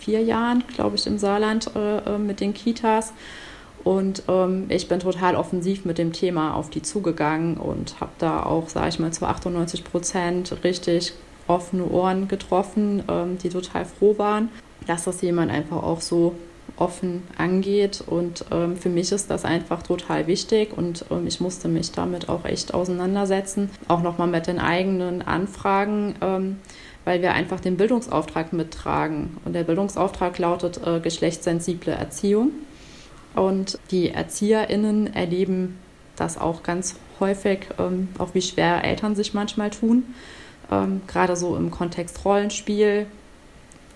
[0.00, 3.12] vier Jahren, glaube ich, im Saarland äh, mit den Kitas
[3.84, 8.42] und ähm, ich bin total offensiv mit dem Thema auf die zugegangen und habe da
[8.42, 11.12] auch, sage ich mal, zu 98 Prozent richtig
[11.46, 14.48] offene Ohren getroffen, ähm, die total froh waren,
[14.86, 16.34] dass das jemand einfach auch so
[16.76, 18.02] offen angeht.
[18.06, 22.30] Und ähm, für mich ist das einfach total wichtig und ähm, ich musste mich damit
[22.30, 23.70] auch echt auseinandersetzen.
[23.86, 26.56] Auch nochmal mit den eigenen Anfragen, ähm,
[27.04, 29.36] weil wir einfach den Bildungsauftrag mittragen.
[29.44, 32.52] Und der Bildungsauftrag lautet äh, geschlechtssensible Erziehung.
[33.34, 35.78] Und die ErzieherInnen erleben
[36.16, 40.14] das auch ganz häufig, ähm, auch wie schwer Eltern sich manchmal tun.
[40.70, 43.06] Ähm, gerade so im Kontext Rollenspiel,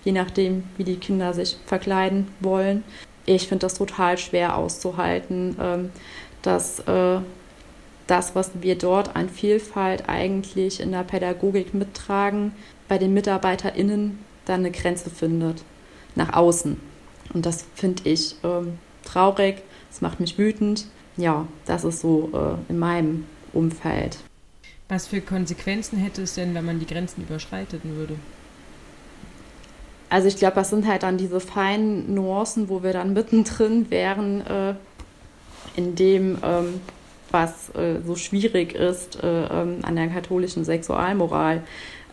[0.03, 2.83] je nachdem, wie die Kinder sich verkleiden wollen.
[3.25, 5.89] Ich finde das total schwer auszuhalten, ähm,
[6.41, 7.19] dass äh,
[8.07, 12.53] das, was wir dort an Vielfalt eigentlich in der Pädagogik mittragen,
[12.87, 15.63] bei den MitarbeiterInnen dann eine Grenze findet,
[16.15, 16.79] nach außen.
[17.33, 18.79] Und das finde ich ähm,
[19.11, 20.85] traurig, es macht mich wütend.
[21.17, 24.17] Ja, das ist so äh, in meinem Umfeld.
[24.87, 28.15] Was für Konsequenzen hätte es denn, wenn man die Grenzen überschreiten würde?
[30.09, 34.41] Also ich glaube, das sind halt dann diese feinen Nuancen, wo wir dann mittendrin wären,
[34.47, 34.73] äh,
[35.75, 36.81] in dem, ähm,
[37.29, 41.61] was äh, so schwierig ist äh, ähm, an der katholischen Sexualmoral.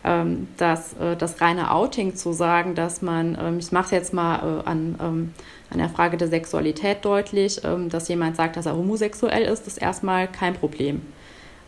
[0.07, 4.13] Ähm, dass äh, das reine Outing zu sagen, dass man, ähm, ich mache es jetzt
[4.13, 5.33] mal äh, an ähm,
[5.69, 9.77] an der Frage der Sexualität deutlich, ähm, dass jemand sagt, dass er homosexuell ist, ist
[9.79, 11.01] erstmal kein Problem.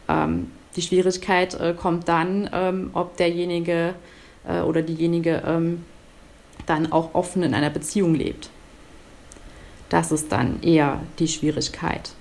[0.08, 3.94] Ähm, die Schwierigkeit äh, kommt dann, ähm, ob derjenige
[4.48, 5.42] äh, oder diejenige
[6.66, 8.50] dann auch offen in einer Beziehung lebt.
[9.90, 12.12] Das ist dann eher die Schwierigkeit.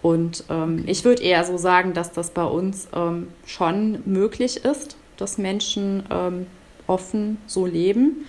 [0.00, 4.96] Und ähm, ich würde eher so sagen, dass das bei uns ähm, schon möglich ist,
[5.22, 6.46] dass Menschen ähm,
[6.86, 8.26] offen so leben,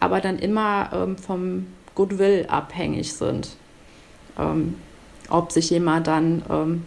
[0.00, 3.56] aber dann immer vom Goodwill abhängig sind.
[4.38, 4.74] Ähm,
[5.28, 6.86] ob sich jemand dann, ähm,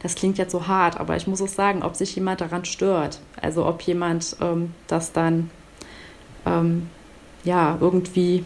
[0.00, 3.20] das klingt jetzt so hart, aber ich muss es sagen, ob sich jemand daran stört.
[3.40, 5.50] Also ob jemand ähm, das dann
[6.46, 6.88] ähm,
[7.42, 8.44] ja irgendwie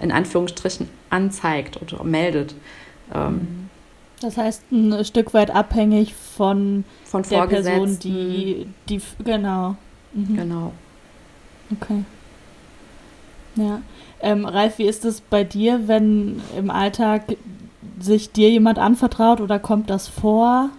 [0.00, 2.54] in Anführungsstrichen anzeigt oder meldet.
[3.12, 3.67] Ähm,
[4.20, 9.76] das heißt, ein Stück weit abhängig von, von der Person, die, die genau.
[10.12, 10.36] Mhm.
[10.36, 10.72] Genau.
[11.70, 12.04] Okay.
[13.56, 13.82] Ja.
[14.20, 17.22] Ähm, Ralf, wie ist es bei dir, wenn im Alltag
[18.00, 20.70] sich dir jemand anvertraut oder kommt das vor?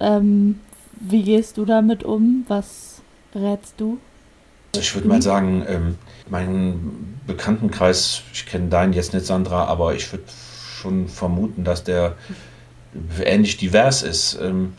[0.00, 0.60] Ähm,
[0.94, 2.44] wie gehst du damit um?
[2.48, 3.00] Was
[3.34, 3.98] rätst du?
[4.76, 5.98] Ich würde mal sagen, ähm,
[6.30, 10.24] mein Bekanntenkreis, ich kenne deinen jetzt nicht, Sandra, aber ich würde
[10.80, 12.16] schon vermuten, dass der
[13.24, 14.38] ähnlich divers ist.
[14.40, 14.74] Ähm,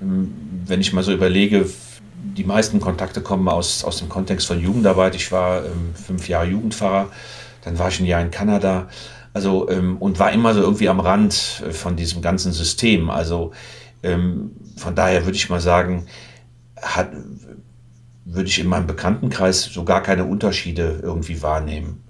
[0.00, 1.66] wenn ich mal so überlege,
[2.34, 5.14] die meisten Kontakte kommen aus, aus dem Kontext von Jugendarbeit.
[5.14, 7.10] Ich war ähm, fünf Jahre Jugendpfarrer,
[7.64, 8.88] dann war ich ein Jahr in Kanada.
[9.32, 13.10] Also, ähm, und war immer so irgendwie am Rand äh, von diesem ganzen System.
[13.10, 13.52] Also,
[14.76, 16.06] von daher würde ich mal sagen,
[16.80, 17.10] hat,
[18.24, 22.04] würde ich in meinem Bekanntenkreis so gar keine Unterschiede irgendwie wahrnehmen.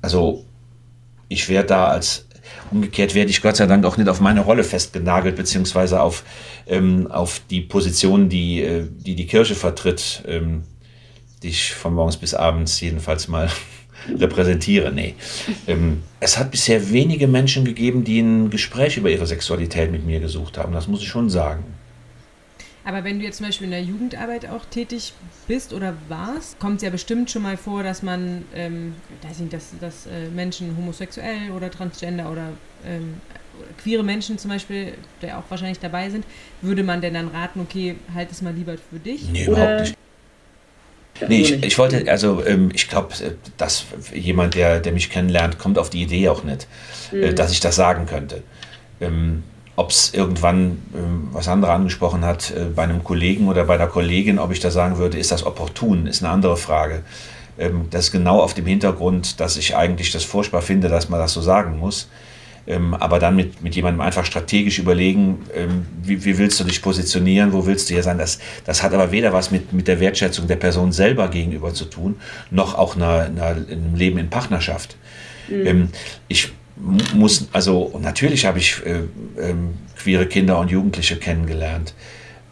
[0.00, 0.44] Also,
[1.28, 2.28] ich werde da als
[2.70, 6.24] Umgekehrt werde ich Gott sei Dank auch nicht auf meine Rolle festgenagelt, beziehungsweise auf,
[6.66, 10.62] ähm, auf die Position, die, äh, die die Kirche vertritt, ähm,
[11.42, 13.50] die ich von morgens bis abends jedenfalls mal
[14.18, 14.92] repräsentiere.
[14.92, 15.14] Nee.
[15.66, 20.20] Ähm, es hat bisher wenige Menschen gegeben, die ein Gespräch über ihre Sexualität mit mir
[20.20, 20.72] gesucht haben.
[20.72, 21.64] Das muss ich schon sagen.
[22.84, 25.14] Aber wenn du jetzt zum Beispiel in der Jugendarbeit auch tätig
[25.48, 29.52] bist oder warst, kommt es ja bestimmt schon mal vor, dass man, ähm, weiß nicht,
[29.54, 32.48] dass, dass äh, Menschen homosexuell oder transgender oder
[32.86, 33.14] ähm,
[33.82, 36.26] queere Menschen zum Beispiel, die auch wahrscheinlich dabei sind,
[36.60, 39.30] würde man denn dann raten, okay, halt es mal lieber für dich?
[39.30, 39.56] Nee, oder?
[39.56, 39.98] überhaupt nicht.
[41.28, 45.58] Nee, ich, ich wollte, also ähm, ich glaube, äh, dass jemand, der, der mich kennenlernt,
[45.58, 46.66] kommt auf die Idee auch nicht,
[47.12, 47.36] äh, mhm.
[47.36, 48.42] dass ich das sagen könnte.
[49.00, 49.44] Ähm,
[49.76, 53.88] ob es irgendwann, ähm, was andere angesprochen hat, äh, bei einem Kollegen oder bei einer
[53.88, 57.02] Kollegin, ob ich da sagen würde, ist das opportun, ist eine andere Frage.
[57.58, 61.18] Ähm, das ist genau auf dem Hintergrund, dass ich eigentlich das furchtbar finde, dass man
[61.18, 62.08] das so sagen muss.
[62.66, 65.40] Ähm, aber dann mit, mit jemandem einfach strategisch überlegen,
[66.02, 68.16] wie, wie willst du dich positionieren, wo willst du hier sein.
[68.16, 71.84] Das, das hat aber weder was mit, mit der Wertschätzung der Person selber gegenüber zu
[71.84, 72.16] tun,
[72.50, 74.96] noch auch einer, einer, einem Leben in Partnerschaft.
[75.50, 75.90] Mhm.
[76.28, 79.02] Ich muss, also natürlich habe ich äh,
[79.40, 81.94] ähm, queere Kinder und Jugendliche kennengelernt.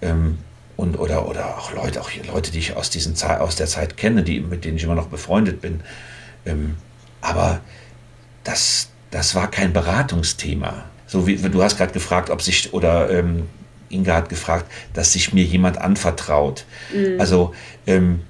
[0.00, 0.38] Ähm,
[0.76, 4.22] und, oder, oder auch Leute, auch Leute, die ich aus, diesen aus der Zeit kenne,
[4.22, 5.80] die, mit denen ich immer noch befreundet bin.
[6.46, 6.76] Ähm,
[7.20, 7.61] aber
[8.42, 10.85] das, das war kein Beratungsthema.
[11.06, 13.48] So wie du hast gerade gefragt, ob sich, oder ähm,
[13.90, 16.64] Inga hat gefragt, dass sich mir jemand anvertraut.
[16.92, 17.20] Mhm.
[17.20, 17.54] Also
[17.87, 18.22] ähm,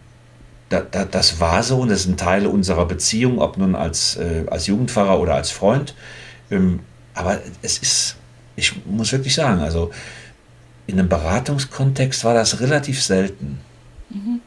[0.72, 4.16] da, da, das war so und das ist ein Teil unserer Beziehung, ob nun als,
[4.16, 5.94] äh, als Jugendpfarrer oder als Freund.
[6.50, 6.80] Ähm,
[7.14, 8.16] aber es ist,
[8.56, 9.90] ich muss wirklich sagen, also
[10.86, 13.60] in einem Beratungskontext war das relativ selten.
[14.08, 14.40] Mhm.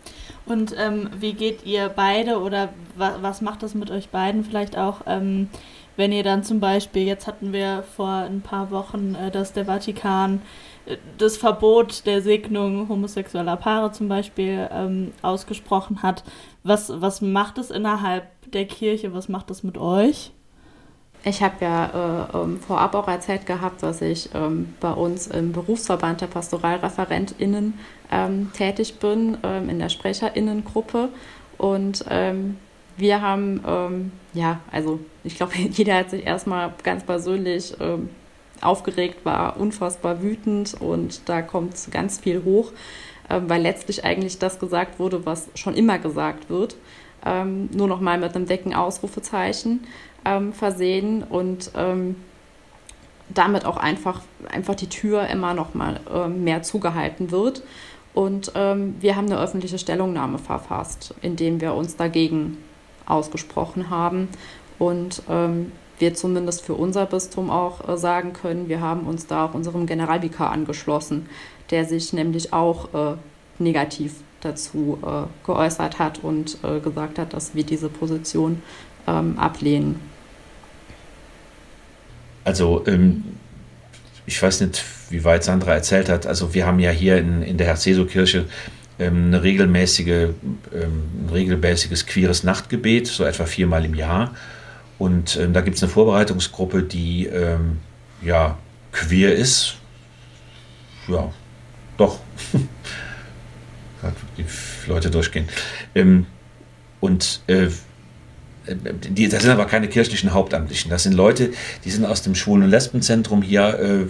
[0.47, 4.77] Und ähm, wie geht ihr beide oder wa was macht das mit euch beiden vielleicht
[4.77, 5.49] auch, ähm,
[5.97, 9.65] wenn ihr dann zum Beispiel, jetzt hatten wir vor ein paar Wochen, äh, dass der
[9.65, 10.41] Vatikan
[11.17, 16.23] das Verbot der Segnung homosexueller Paare zum Beispiel ähm, ausgesprochen hat.
[16.63, 19.13] Was, was macht es innerhalb der Kirche?
[19.13, 20.31] Was macht es mit euch?
[21.27, 25.53] Ich habe ja äh, ähm, vorab auch erzählt gehabt, dass ich ähm, bei uns im
[25.53, 27.73] Berufsverband der PastoralreferentInnen
[28.11, 31.09] ähm, tätig bin, ähm, in der SprecherInnengruppe.
[31.57, 32.57] Und ähm,
[32.97, 37.73] wir haben, ähm, ja, also ich glaube, jeder hat sich erstmal ganz persönlich
[38.65, 42.71] aufgeregt war, unfassbar wütend und da kommt ganz viel hoch,
[43.29, 46.75] äh, weil letztlich eigentlich das gesagt wurde, was schon immer gesagt wird,
[47.25, 49.85] ähm, nur noch mal mit einem dicken Ausrufezeichen
[50.25, 52.15] ähm, versehen und ähm,
[53.33, 57.63] damit auch einfach, einfach die Tür immer noch mal äh, mehr zugehalten wird.
[58.13, 62.57] Und ähm, wir haben eine öffentliche Stellungnahme verfasst, in dem wir uns dagegen
[63.05, 64.29] ausgesprochen haben.
[64.79, 69.45] Und ähm, wir zumindest für unser Bistum auch äh, sagen können, wir haben uns da
[69.45, 71.27] auch unserem Generalvikar angeschlossen,
[71.71, 73.17] der sich nämlich auch äh,
[73.59, 78.61] negativ dazu äh, geäußert hat und äh, gesagt hat, dass wir diese Position
[79.07, 79.99] ähm, ablehnen.
[82.43, 83.23] Also ähm,
[84.25, 86.27] ich weiß nicht, wie weit Sandra erzählt hat.
[86.27, 88.45] Also wir haben ja hier in, in der Herzeso-Kirche
[88.99, 90.33] ähm, eine regelmäßige, ähm,
[90.73, 94.35] ein regelmäßiges queeres Nachtgebet, so etwa viermal im Jahr.
[94.97, 97.79] Und ähm, da gibt es eine Vorbereitungsgruppe, die ähm,
[98.21, 98.57] ja
[98.91, 99.75] queer ist.
[101.07, 101.31] Ja,
[101.97, 102.19] doch.
[104.37, 104.45] die
[104.87, 105.47] Leute durchgehen.
[105.93, 106.25] Ähm,
[106.99, 107.67] und äh,
[108.67, 110.89] die, das sind aber keine kirchlichen Hauptamtlichen.
[110.89, 111.51] Das sind Leute,
[111.83, 114.05] die sind aus dem Schwulen- und Lesbenzentrum hier äh,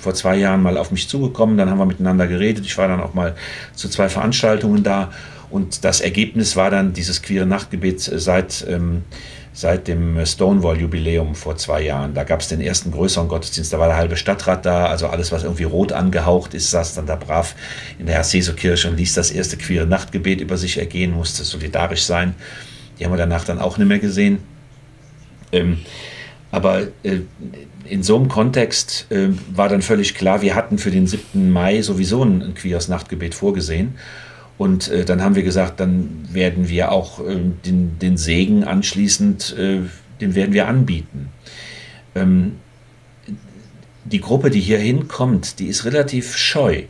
[0.00, 1.56] vor zwei Jahren mal auf mich zugekommen.
[1.56, 2.64] Dann haben wir miteinander geredet.
[2.64, 3.34] Ich war dann auch mal
[3.74, 5.12] zu zwei Veranstaltungen da.
[5.50, 9.02] Und das Ergebnis war dann dieses queere Nachtgebet seit, ähm,
[9.52, 12.14] seit dem Stonewall-Jubiläum vor zwei Jahren.
[12.14, 15.32] Da gab es den ersten größeren Gottesdienst, da war der halbe Stadtrat da, also alles,
[15.32, 17.54] was irgendwie rot angehaucht ist, saß dann da brav
[17.98, 22.34] in der Herr-Seso-Kirche und ließ das erste queere Nachtgebet über sich ergehen, musste solidarisch sein.
[22.98, 24.38] Die haben wir danach dann auch nicht mehr gesehen.
[25.52, 25.78] Ähm,
[26.52, 27.20] aber äh,
[27.84, 31.50] in so einem Kontext äh, war dann völlig klar, wir hatten für den 7.
[31.50, 33.94] Mai sowieso ein, ein queeres Nachtgebet vorgesehen.
[34.60, 37.34] Und äh, dann haben wir gesagt, dann werden wir auch äh,
[37.64, 39.78] den, den, Segen anschließend, äh,
[40.20, 41.30] den werden wir anbieten.
[42.14, 42.56] Ähm,
[44.04, 46.82] die Gruppe, die hier hinkommt, die ist relativ scheu.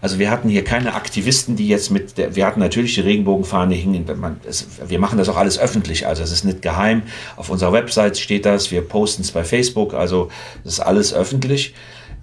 [0.00, 3.76] Also wir hatten hier keine Aktivisten, die jetzt mit, der, wir hatten natürlich die Regenbogenfahne
[3.76, 7.02] hingen, man, es, wir machen das auch alles öffentlich, also es ist nicht geheim.
[7.36, 10.28] Auf unserer Website steht das, wir posten es bei Facebook, also
[10.64, 11.72] das ist alles öffentlich.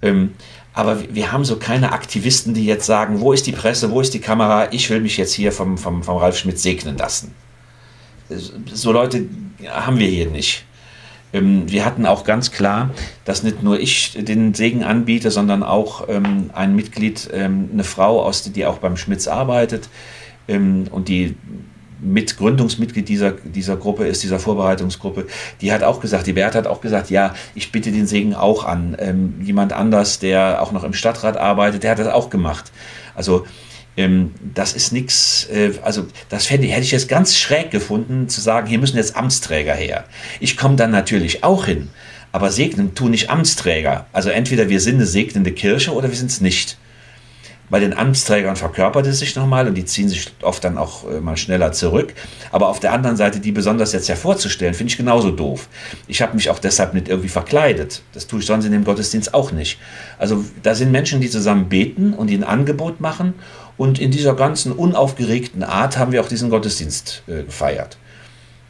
[0.02, 0.32] Ähm,
[0.74, 4.12] aber wir haben so keine Aktivisten, die jetzt sagen, wo ist die Presse, wo ist
[4.12, 7.32] die Kamera, ich will mich jetzt hier vom, vom, vom Ralf Schmidt segnen lassen.
[8.72, 9.26] So Leute
[9.68, 10.64] haben wir hier nicht.
[11.32, 12.90] Ähm, wir hatten auch ganz klar,
[13.24, 18.30] dass nicht nur ich den Segen anbiete, sondern auch ähm, ein Mitglied, ähm, eine Frau,
[18.54, 19.88] die auch beim Schmitz arbeitet
[20.46, 21.36] und die
[22.04, 25.26] Mitgründungsmitglied dieser, dieser Gruppe ist, dieser Vorbereitungsgruppe,
[25.60, 28.64] die hat auch gesagt, die Bertha hat auch gesagt, ja, ich bitte den Segen auch
[28.64, 28.96] an.
[28.98, 32.72] Ähm, jemand anders, der auch noch im Stadtrat arbeitet, der hat das auch gemacht.
[33.14, 33.44] Also
[33.96, 38.40] ähm, das ist nichts, äh, also das hätte, hätte ich jetzt ganz schräg gefunden, zu
[38.40, 40.04] sagen, hier müssen jetzt Amtsträger her.
[40.40, 41.90] Ich komme dann natürlich auch hin,
[42.32, 44.06] aber segnen tun nicht Amtsträger.
[44.12, 46.76] Also entweder wir sind eine segnende Kirche oder wir sind es nicht.
[47.70, 51.20] Bei den Amtsträgern verkörpert es sich nochmal und die ziehen sich oft dann auch äh,
[51.20, 52.14] mal schneller zurück.
[52.52, 55.68] Aber auf der anderen Seite, die besonders jetzt hervorzustellen, finde ich genauso doof.
[56.06, 58.02] Ich habe mich auch deshalb nicht irgendwie verkleidet.
[58.12, 59.78] Das tue ich sonst in dem Gottesdienst auch nicht.
[60.18, 63.34] Also da sind Menschen, die zusammen beten und die ein Angebot machen
[63.76, 67.96] und in dieser ganzen unaufgeregten Art haben wir auch diesen Gottesdienst äh, gefeiert.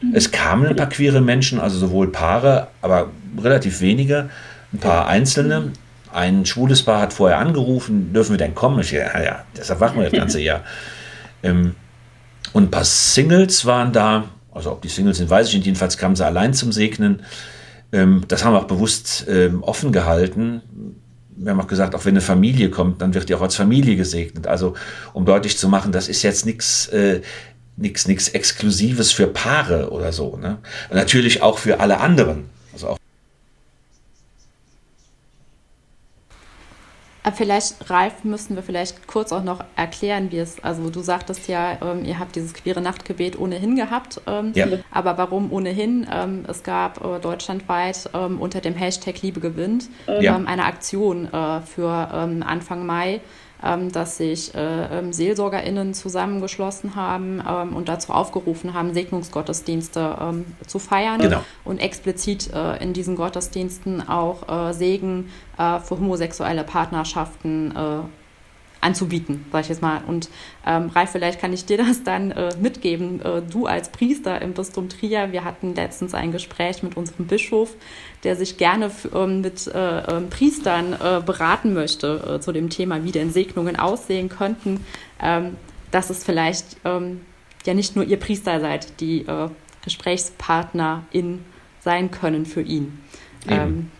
[0.01, 0.15] Mhm.
[0.15, 3.09] Es kamen ein paar queere Menschen, also sowohl Paare, aber
[3.41, 4.29] relativ wenige,
[4.73, 5.73] ein paar Einzelne.
[6.15, 8.79] Ein schwules Paar hat vorher angerufen, dürfen wir denn kommen?
[8.79, 10.61] Ich, ja, ja, deshalb machen wir das ganze Jahr.
[11.43, 11.75] Ähm,
[12.53, 15.95] und ein paar Singles waren da, also ob die Singles sind, weiß ich nicht, jedenfalls
[15.95, 17.21] kamen sie allein zum Segnen.
[17.91, 20.63] Ähm, das haben wir auch bewusst ähm, offen gehalten
[21.35, 23.95] wir haben auch gesagt, auch wenn eine Familie kommt, dann wird die auch als Familie
[23.95, 24.47] gesegnet.
[24.47, 24.75] Also
[25.13, 27.21] um deutlich zu machen, das ist jetzt nichts äh,
[27.77, 30.37] nichts nichts Exklusives für Paare oder so.
[30.37, 30.57] Ne?
[30.89, 32.45] Und natürlich auch für alle anderen.
[32.71, 32.97] Also auch
[37.33, 41.77] Vielleicht, Ralf, müssen wir vielleicht kurz auch noch erklären, wie es, also du sagtest ja,
[41.81, 44.21] ähm, ihr habt dieses queere Nachtgebet ohnehin gehabt.
[44.27, 44.67] Ähm, ja.
[44.91, 46.07] Aber warum ohnehin?
[46.11, 50.35] Ähm, es gab äh, deutschlandweit ähm, unter dem Hashtag Liebe gewinnt ja.
[50.35, 53.21] Ähm, eine Aktion äh, für ähm, Anfang Mai
[53.91, 60.79] dass sich äh, ähm, SeelsorgerInnen zusammengeschlossen haben ähm, und dazu aufgerufen haben, Segnungsgottesdienste ähm, zu
[60.79, 61.43] feiern genau.
[61.63, 68.24] und explizit äh, in diesen Gottesdiensten auch äh, Segen für homosexuelle Partnerschaften äh,
[68.85, 70.01] anzubieten, sag ich jetzt mal.
[70.05, 70.29] Und
[70.65, 73.21] ähm, Ralf, vielleicht kann ich dir das dann äh, mitgeben.
[73.21, 77.73] Äh, du als Priester im Bistum Trier, wir hatten letztens ein Gespräch mit unserem Bischof,
[78.23, 83.03] der sich gerne ähm, mit äh, ähm, Priestern äh, beraten möchte äh, zu dem Thema,
[83.03, 84.85] wie denn Segnungen aussehen könnten.
[85.21, 85.57] Ähm,
[85.91, 87.21] dass es vielleicht ähm,
[87.65, 89.49] ja nicht nur ihr Priester seid, die äh,
[89.83, 91.43] GesprächspartnerIn
[91.79, 92.99] sein können für ihn.
[93.47, 93.91] Ähm,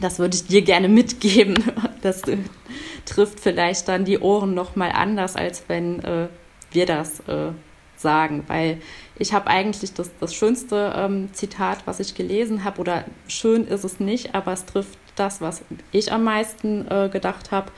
[0.00, 1.62] das würde ich dir gerne mitgeben.
[2.02, 2.22] Das
[3.04, 6.28] trifft vielleicht dann die Ohren noch mal anders, als wenn äh,
[6.70, 7.52] wir das äh,
[7.96, 8.80] sagen, weil
[9.16, 13.84] ich habe eigentlich das, das schönste ähm, Zitat, was ich gelesen habe, oder schön ist
[13.84, 17.70] es nicht, aber es trifft das, was ich am meisten äh, gedacht habe,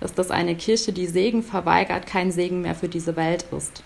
[0.00, 3.82] ist, dass eine Kirche, die Segen verweigert, kein Segen mehr für diese Welt ist.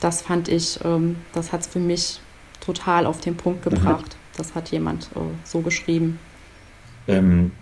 [0.00, 2.20] Das fand ich, ähm, das hat es für mich
[2.60, 3.70] total auf den Punkt mhm.
[3.70, 4.06] gebracht.
[4.06, 4.36] Mhm.
[4.36, 6.18] Das hat jemand äh, so geschrieben.
[7.08, 7.52] Ähm,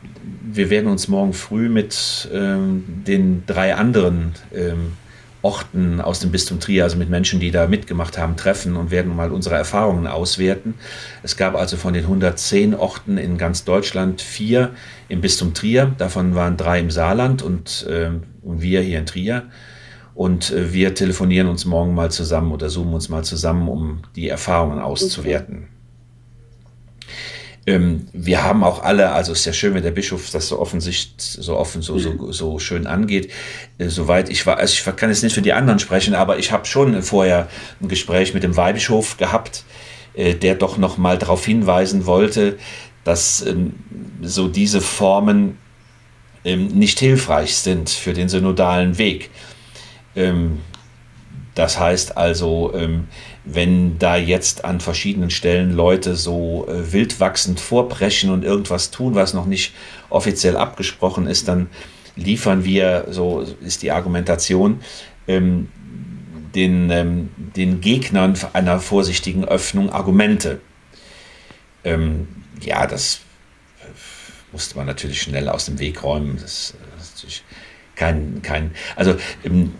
[0.42, 4.92] wir werden uns morgen früh mit ähm, den drei anderen ähm,
[5.42, 9.14] Orten aus dem Bistum Trier, also mit Menschen, die da mitgemacht haben, treffen und werden
[9.14, 10.74] mal unsere Erfahrungen auswerten.
[11.22, 14.70] Es gab also von den 110 Orten in ganz Deutschland vier
[15.08, 18.10] im Bistum Trier, davon waren drei im Saarland und, äh,
[18.42, 19.44] wir hier in Trier.
[20.14, 24.28] Und äh, wir telefonieren uns morgen mal zusammen oder zoomen uns mal zusammen, um die
[24.28, 25.68] Erfahrungen auszuwerten.
[27.66, 31.44] Ähm, wir haben auch alle, also ist ja schön, wenn der Bischof das so offensichtlich,
[31.44, 33.30] so offen, so, so, so schön angeht.
[33.78, 36.52] Äh, soweit ich war, also ich kann jetzt nicht für die anderen sprechen, aber ich
[36.52, 37.48] habe schon vorher
[37.80, 39.64] ein Gespräch mit dem Weihbischof gehabt,
[40.14, 42.58] äh, der doch noch mal darauf hinweisen wollte,
[43.04, 43.74] dass ähm,
[44.22, 45.58] so diese Formen
[46.44, 49.30] ähm, nicht hilfreich sind für den synodalen Weg.
[50.16, 50.60] Ähm,
[51.54, 53.08] das heißt also, ähm,
[53.52, 59.34] wenn da jetzt an verschiedenen Stellen Leute so äh, wildwachsend vorbrechen und irgendwas tun, was
[59.34, 59.74] noch nicht
[60.08, 61.68] offiziell abgesprochen ist, dann
[62.16, 64.80] liefern wir, so ist die Argumentation,
[65.26, 65.68] ähm,
[66.54, 70.60] den, ähm, den Gegnern einer vorsichtigen Öffnung Argumente.
[71.84, 72.28] Ähm,
[72.60, 73.20] ja, das
[74.52, 76.38] musste man natürlich schnell aus dem Weg räumen.
[76.40, 77.44] Das, das ist natürlich
[77.94, 79.74] kein, kein also ähm,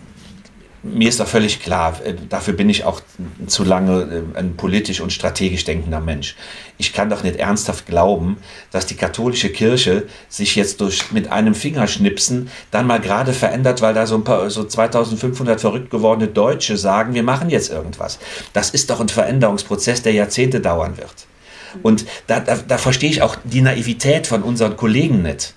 [0.83, 3.01] mir ist doch völlig klar, äh, dafür bin ich auch
[3.47, 6.37] zu lange äh, ein politisch und strategisch denkender Mensch.
[6.79, 8.39] Ich kann doch nicht ernsthaft glauben,
[8.71, 13.93] dass die katholische Kirche sich jetzt durch mit einem Fingerschnipsen dann mal gerade verändert, weil
[13.93, 18.19] da so ein paar so 2500 verrückt gewordene Deutsche sagen, wir machen jetzt irgendwas.
[18.53, 21.15] Das ist doch ein Veränderungsprozess, der Jahrzehnte dauern wird.
[21.83, 25.55] Und da, da, da verstehe ich auch die Naivität von unseren Kollegen nicht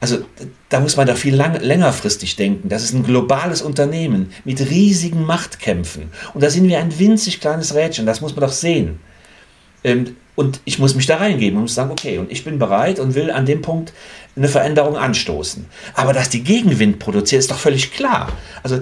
[0.00, 0.24] also
[0.68, 2.68] da muss man doch viel lang, längerfristig denken.
[2.68, 6.10] Das ist ein globales Unternehmen mit riesigen Machtkämpfen.
[6.34, 8.98] Und da sind wir ein winzig kleines Rädchen, das muss man doch sehen.
[9.84, 12.98] Ähm, und ich muss mich da reingeben und muss sagen, okay, und ich bin bereit
[12.98, 13.92] und will an dem Punkt
[14.36, 15.64] eine Veränderung anstoßen.
[15.94, 18.28] Aber dass die Gegenwind produziert, ist doch völlig klar.
[18.62, 18.80] Also,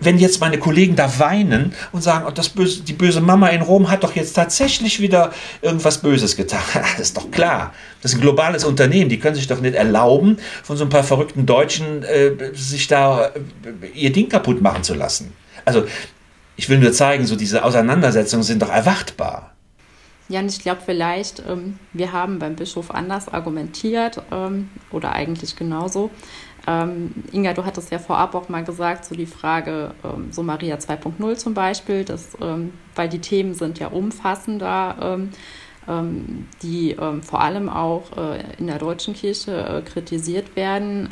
[0.00, 3.62] wenn jetzt meine Kollegen da weinen und sagen, oh, das böse, die böse Mama in
[3.62, 6.62] Rom hat doch jetzt tatsächlich wieder irgendwas Böses getan,
[6.96, 7.74] das ist doch klar.
[8.00, 11.04] Das ist ein globales Unternehmen, die können sich doch nicht erlauben, von so ein paar
[11.04, 13.30] verrückten Deutschen äh, sich da äh,
[13.94, 15.32] ihr Ding kaputt machen zu lassen.
[15.64, 15.84] Also,
[16.56, 19.51] ich will nur zeigen, so diese Auseinandersetzungen sind doch erwartbar.
[20.28, 25.56] Ja, und ich glaube vielleicht, ähm, wir haben beim Bischof anders argumentiert ähm, oder eigentlich
[25.56, 26.10] genauso.
[26.66, 30.76] Ähm, Inga, du hattest ja vorab auch mal gesagt, so die Frage, ähm, so Maria
[30.76, 35.30] 2.0 zum Beispiel, das, ähm, weil die Themen sind ja umfassender, ähm,
[36.62, 41.08] die vor allem auch äh, in der deutschen Kirche äh, kritisiert werden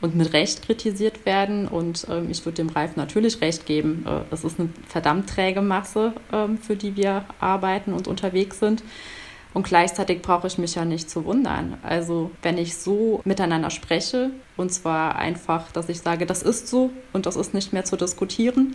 [0.00, 1.68] und mit Recht kritisiert werden.
[1.68, 4.04] Und ähm, ich würde dem Ralf natürlich recht geben.
[4.06, 8.82] Äh, es ist eine verdammt träge Masse, ähm, für die wir arbeiten und unterwegs sind.
[9.54, 11.78] Und gleichzeitig brauche ich mich ja nicht zu wundern.
[11.84, 16.90] Also wenn ich so miteinander spreche, und zwar einfach, dass ich sage, das ist so
[17.12, 18.74] und das ist nicht mehr zu diskutieren,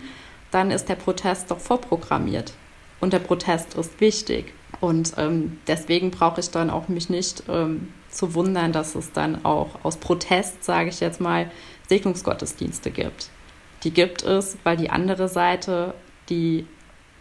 [0.51, 2.53] dann ist der Protest doch vorprogrammiert.
[3.01, 4.53] Und der Protest ist wichtig.
[4.79, 9.45] Und ähm, deswegen brauche ich dann auch mich nicht ähm, zu wundern, dass es dann
[9.45, 11.51] auch aus Protest, sage ich jetzt mal,
[11.87, 13.29] Segnungsgottesdienste gibt.
[13.83, 15.93] Die gibt es, weil die andere Seite
[16.29, 16.65] die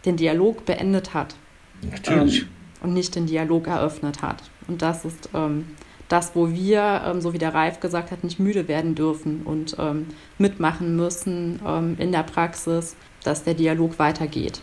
[0.05, 1.35] den Dialog beendet hat.
[1.81, 2.41] Natürlich.
[2.41, 2.47] Ähm,
[2.81, 4.43] und nicht den Dialog eröffnet hat.
[4.67, 5.65] Und das ist ähm,
[6.07, 9.75] das, wo wir, ähm, so wie der Ralf gesagt hat, nicht müde werden dürfen und
[9.77, 14.61] ähm, mitmachen müssen ähm, in der Praxis, dass der Dialog weitergeht.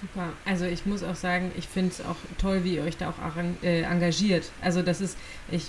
[0.00, 0.32] Super.
[0.44, 3.16] Also ich muss auch sagen, ich finde es auch toll, wie ihr euch da auch
[3.62, 4.50] äh, engagiert.
[4.60, 5.16] Also das ist,
[5.50, 5.64] ich,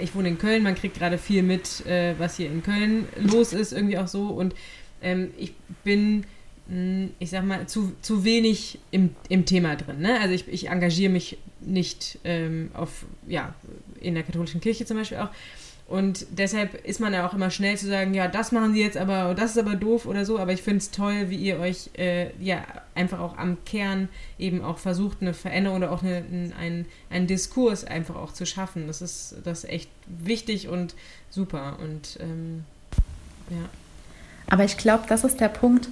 [0.00, 3.52] ich wohne in Köln, man kriegt gerade viel mit, äh, was hier in Köln los
[3.52, 4.28] ist, irgendwie auch so.
[4.28, 4.54] Und
[5.02, 6.24] ähm, ich bin,
[6.68, 10.00] mh, hm, ich sag mal, zu, zu wenig im, im Thema drin.
[10.00, 10.20] Ne?
[10.20, 13.54] Also ich, ich engagiere mich nicht ähm, auf, ja,
[14.00, 15.30] in der katholischen Kirche zum Beispiel auch.
[15.86, 18.96] Und deshalb ist man ja auch immer schnell zu sagen, ja, das machen sie jetzt
[18.96, 20.38] aber, das ist aber doof oder so.
[20.38, 22.64] Aber ich finde es toll, wie ihr euch äh, ja
[22.94, 24.08] einfach auch am Kern
[24.38, 26.24] eben auch versucht, eine Veränderung oder auch eine,
[26.58, 28.86] ein, einen Diskurs einfach auch zu schaffen.
[28.86, 30.94] Das ist, das ist echt wichtig und
[31.28, 31.76] super.
[31.82, 32.64] Und ähm,
[33.50, 33.68] ja.
[34.48, 35.88] Aber ich glaube, das ist der Punkt,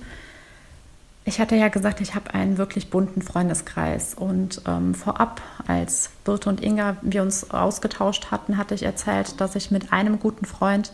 [1.24, 4.14] ich hatte ja gesagt, ich habe einen wirklich bunten Freundeskreis.
[4.14, 9.54] Und ähm, vorab, als Birte und Inga wir uns ausgetauscht hatten, hatte ich erzählt, dass
[9.54, 10.92] ich mit einem guten Freund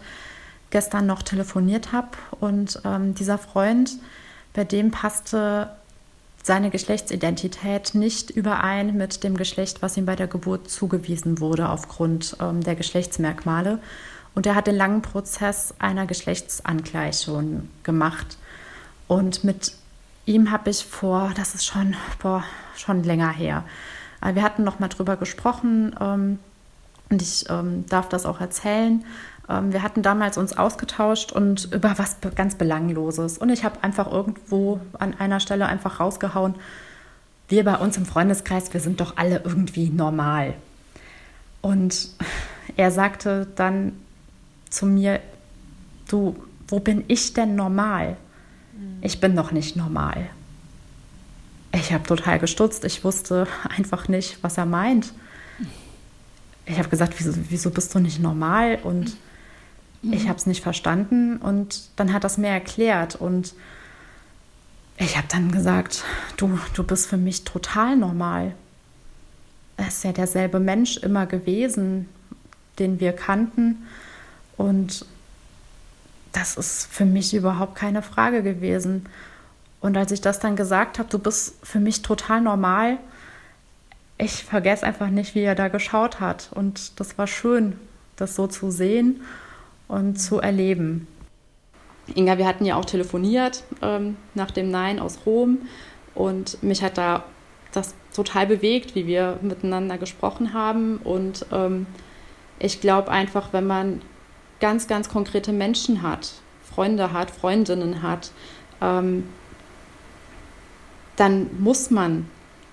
[0.70, 2.08] gestern noch telefoniert habe.
[2.40, 3.92] Und ähm, dieser Freund,
[4.52, 5.70] bei dem passte
[6.42, 12.36] seine Geschlechtsidentität nicht überein mit dem Geschlecht, was ihm bei der Geburt zugewiesen wurde aufgrund
[12.40, 13.78] ähm, der Geschlechtsmerkmale.
[14.34, 18.36] Und er hat den langen Prozess einer Geschlechtsangleichung gemacht.
[19.08, 19.72] Und mit
[20.28, 22.44] ihm habe ich vor, das ist schon, boah,
[22.76, 23.64] schon länger her.
[24.22, 26.38] Äh, wir hatten noch mal drüber gesprochen ähm,
[27.10, 29.04] und ich ähm, darf das auch erzählen.
[29.48, 33.38] Ähm, wir hatten damals uns ausgetauscht und über was ganz Belangloses.
[33.38, 36.54] Und ich habe einfach irgendwo an einer Stelle einfach rausgehauen,
[37.48, 40.52] wir bei uns im Freundeskreis, wir sind doch alle irgendwie normal.
[41.62, 42.10] Und
[42.76, 43.92] er sagte dann
[44.68, 45.20] zu mir,
[46.08, 46.36] du,
[46.68, 48.18] wo bin ich denn normal?
[49.00, 50.28] Ich bin noch nicht normal.
[51.72, 52.84] Ich habe total gestutzt.
[52.84, 55.12] Ich wusste einfach nicht, was er meint.
[56.66, 58.78] Ich habe gesagt, wieso, wieso, bist du nicht normal?
[58.82, 59.16] Und
[60.02, 60.12] mhm.
[60.12, 61.38] ich habe es nicht verstanden.
[61.38, 63.16] Und dann hat es mir erklärt.
[63.16, 63.54] Und
[64.96, 66.04] ich habe dann gesagt,
[66.36, 68.54] du, du bist für mich total normal.
[69.76, 72.08] Er ist ja derselbe Mensch immer gewesen,
[72.78, 73.86] den wir kannten.
[74.56, 75.06] Und
[76.32, 79.06] das ist für mich überhaupt keine Frage gewesen.
[79.80, 82.98] Und als ich das dann gesagt habe, du bist für mich total normal,
[84.18, 86.50] ich vergesse einfach nicht, wie er da geschaut hat.
[86.54, 87.78] Und das war schön,
[88.16, 89.22] das so zu sehen
[89.86, 91.06] und zu erleben.
[92.14, 95.58] Inga, wir hatten ja auch telefoniert ähm, nach dem Nein aus Rom
[96.14, 97.24] und mich hat da
[97.72, 100.96] das total bewegt, wie wir miteinander gesprochen haben.
[100.98, 101.86] Und ähm,
[102.58, 104.02] ich glaube einfach, wenn man
[104.60, 106.32] ganz, ganz konkrete Menschen hat,
[106.62, 108.30] Freunde hat, Freundinnen hat,
[108.80, 109.28] ähm,
[111.16, 112.30] dann muss man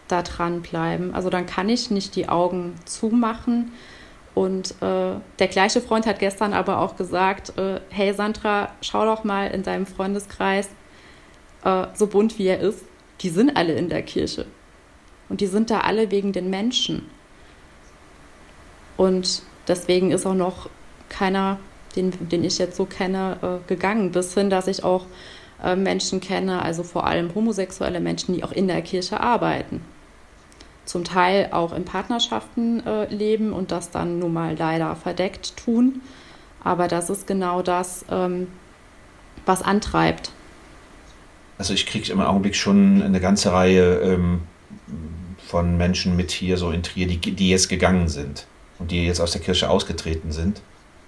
[0.08, 1.14] da dranbleiben.
[1.14, 3.72] Also dann kann ich nicht die Augen zumachen.
[4.36, 9.24] Und äh, der gleiche Freund hat gestern aber auch gesagt, äh, hey Sandra, schau doch
[9.24, 10.70] mal in deinem Freundeskreis,
[11.64, 12.84] äh, so bunt wie er ist,
[13.22, 14.46] die sind alle in der Kirche.
[15.30, 17.10] Und die sind da alle wegen den Menschen.
[18.98, 20.70] Und deswegen ist auch noch
[21.10, 21.60] keiner,
[21.96, 24.12] den, den ich jetzt so kenne, äh, gegangen.
[24.12, 25.06] Bis hin, dass ich auch
[25.64, 29.82] äh, Menschen kenne, also vor allem homosexuelle Menschen, die auch in der Kirche arbeiten
[30.86, 36.02] zum Teil auch in Partnerschaften äh, leben und das dann nun mal leider verdeckt tun.
[36.64, 38.48] Aber das ist genau das, ähm,
[39.46, 40.32] was antreibt.
[41.58, 44.41] Also ich kriege im Augenblick schon eine ganze Reihe ähm,
[45.48, 48.48] von Menschen mit hier so in Trier, die, die jetzt gegangen sind
[48.80, 50.62] und die jetzt aus der Kirche ausgetreten sind,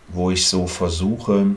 [0.09, 1.55] wo ich so versuche,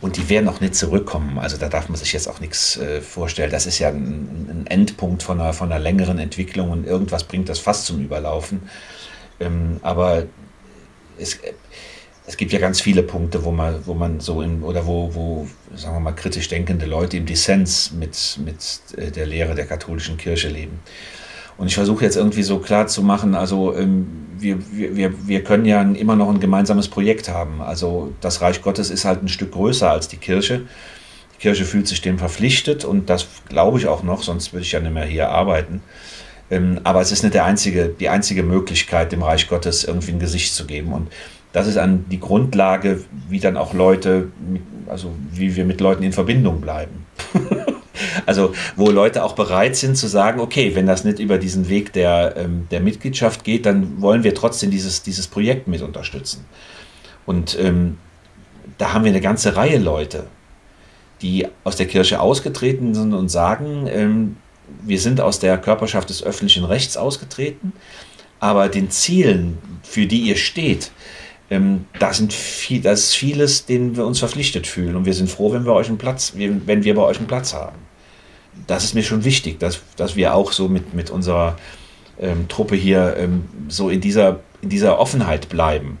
[0.00, 1.38] und die werden auch nicht zurückkommen.
[1.38, 3.50] Also da darf man sich jetzt auch nichts äh, vorstellen.
[3.50, 7.58] Das ist ja ein, Endpunkt von einer, von einer längeren Entwicklung und irgendwas bringt das
[7.58, 8.62] fast zum Überlaufen.
[9.40, 10.24] Ähm, aber
[11.18, 11.38] es,
[12.26, 15.48] es gibt ja ganz viele Punkte, wo man, wo man so in, oder wo, wo,
[15.74, 20.16] sagen wir mal, kritisch denkende Leute im Dissens mit, mit äh, der Lehre der katholischen
[20.16, 20.80] Kirche leben.
[21.60, 24.06] Und ich versuche jetzt irgendwie so klar zu machen, also ähm,
[24.38, 27.60] wir, wir, wir können ja immer noch ein gemeinsames Projekt haben.
[27.60, 30.62] Also das Reich Gottes ist halt ein Stück größer als die Kirche.
[31.34, 34.72] Die Kirche fühlt sich dem verpflichtet und das glaube ich auch noch, sonst würde ich
[34.72, 35.82] ja nicht mehr hier arbeiten.
[36.50, 40.18] Ähm, aber es ist nicht der einzige, die einzige Möglichkeit, dem Reich Gottes irgendwie ein
[40.18, 40.94] Gesicht zu geben.
[40.94, 41.08] Und
[41.52, 44.28] das ist an die Grundlage, wie dann auch Leute,
[44.86, 47.04] also wie wir mit Leuten in Verbindung bleiben.
[48.26, 51.92] Also wo Leute auch bereit sind zu sagen, okay, wenn das nicht über diesen Weg
[51.92, 56.44] der, ähm, der Mitgliedschaft geht, dann wollen wir trotzdem dieses, dieses Projekt mit unterstützen.
[57.26, 57.98] Und ähm,
[58.78, 60.26] da haben wir eine ganze Reihe Leute,
[61.22, 64.36] die aus der Kirche ausgetreten sind und sagen, ähm,
[64.82, 67.72] wir sind aus der Körperschaft des öffentlichen Rechts ausgetreten,
[68.38, 70.92] aber den Zielen, für die ihr steht,
[71.50, 74.96] ähm, da, sind viel, da ist vieles, denen wir uns verpflichtet fühlen.
[74.96, 77.52] Und wir sind froh, wenn wir euch einen Platz, wenn wir bei euch einen Platz
[77.52, 77.89] haben
[78.66, 81.56] das ist mir schon wichtig, dass, dass wir auch so mit, mit unserer
[82.18, 85.98] ähm, Truppe hier ähm, so in dieser, in dieser Offenheit bleiben.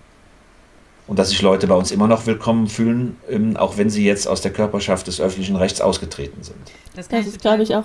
[1.06, 4.28] Und dass sich Leute bei uns immer noch willkommen fühlen, ähm, auch wenn sie jetzt
[4.28, 6.58] aus der Körperschaft des öffentlichen Rechts ausgetreten sind.
[6.94, 7.84] Das, das ist, glaube ich, auch.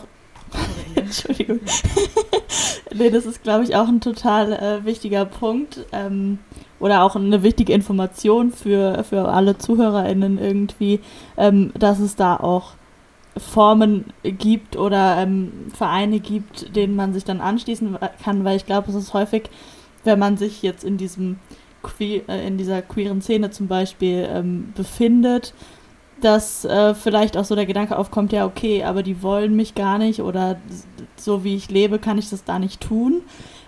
[0.95, 1.59] Entschuldigung.
[2.93, 5.85] nee, das ist, glaube ich, auch ein total äh, wichtiger Punkt.
[5.91, 6.39] Ähm,
[6.79, 10.99] oder auch eine wichtige Information für, für alle ZuhörerInnen irgendwie,
[11.37, 12.73] ähm, dass es da auch
[13.37, 18.89] Formen gibt oder ähm, Vereine gibt, denen man sich dann anschließen kann, weil ich glaube,
[18.89, 19.49] es ist häufig,
[20.03, 21.39] wenn man sich jetzt in diesem
[21.99, 25.53] äh, in dieser queeren Szene zum Beispiel ähm, befindet,
[26.21, 29.97] dass äh, vielleicht auch so der Gedanke aufkommt, ja, okay, aber die wollen mich gar
[29.97, 30.57] nicht oder
[31.17, 33.21] so wie ich lebe, kann ich das da nicht tun.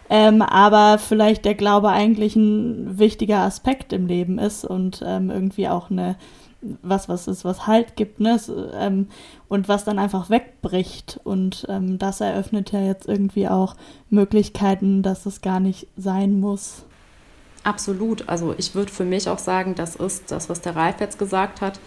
[0.10, 5.68] Ähm, aber vielleicht der Glaube eigentlich ein wichtiger Aspekt im Leben ist und ähm, irgendwie
[5.68, 6.16] auch eine
[6.82, 8.40] was, was ist, was Halt gibt, ne?
[8.74, 9.08] Ähm,
[9.48, 11.20] und was dann einfach wegbricht.
[11.24, 13.76] Und ähm, das eröffnet ja jetzt irgendwie auch
[14.10, 16.84] Möglichkeiten, dass es gar nicht sein muss.
[17.64, 18.28] Absolut.
[18.28, 21.62] Also ich würde für mich auch sagen, das ist das, was der Ralf jetzt gesagt
[21.62, 21.80] hat.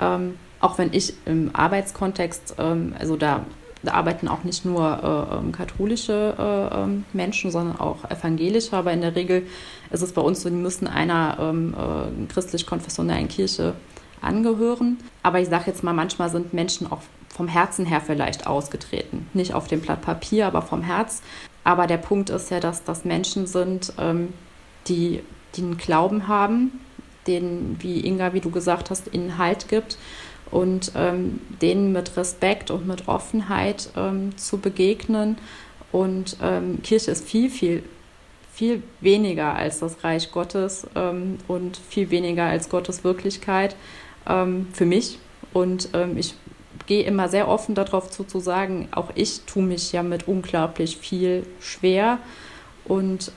[0.00, 3.44] Ähm, auch wenn ich im Arbeitskontext, ähm, also da,
[3.84, 8.92] da, arbeiten auch nicht nur äh, ähm, katholische äh, ähm, Menschen, sondern auch evangelische, aber
[8.92, 9.46] in der Regel
[9.90, 13.74] ist es bei uns so, die müssen einer ähm, äh, christlich-konfessionellen Kirche
[14.20, 14.98] angehören.
[15.22, 19.28] Aber ich sage jetzt mal, manchmal sind Menschen auch vom Herzen her vielleicht ausgetreten.
[19.34, 21.22] Nicht auf dem Blatt Papier, aber vom Herz.
[21.64, 24.32] Aber der Punkt ist ja, dass das Menschen sind, ähm,
[24.86, 25.20] die,
[25.56, 26.80] die einen Glauben haben,
[27.26, 29.96] den, wie Inga, wie du gesagt hast, ihnen Halt gibt
[30.50, 35.38] und ähm, denen mit Respekt und mit Offenheit ähm, zu begegnen.
[35.92, 37.82] Und ähm, Kirche ist viel, viel,
[38.52, 43.76] viel weniger als das Reich Gottes ähm, und viel weniger als Gottes Wirklichkeit
[44.28, 45.18] ähm, für mich.
[45.52, 46.34] Und ähm, ich
[46.86, 50.96] gehe immer sehr offen darauf zu, zu sagen, auch ich tue mich ja mit unglaublich
[50.98, 52.18] viel schwer.
[52.84, 53.32] Und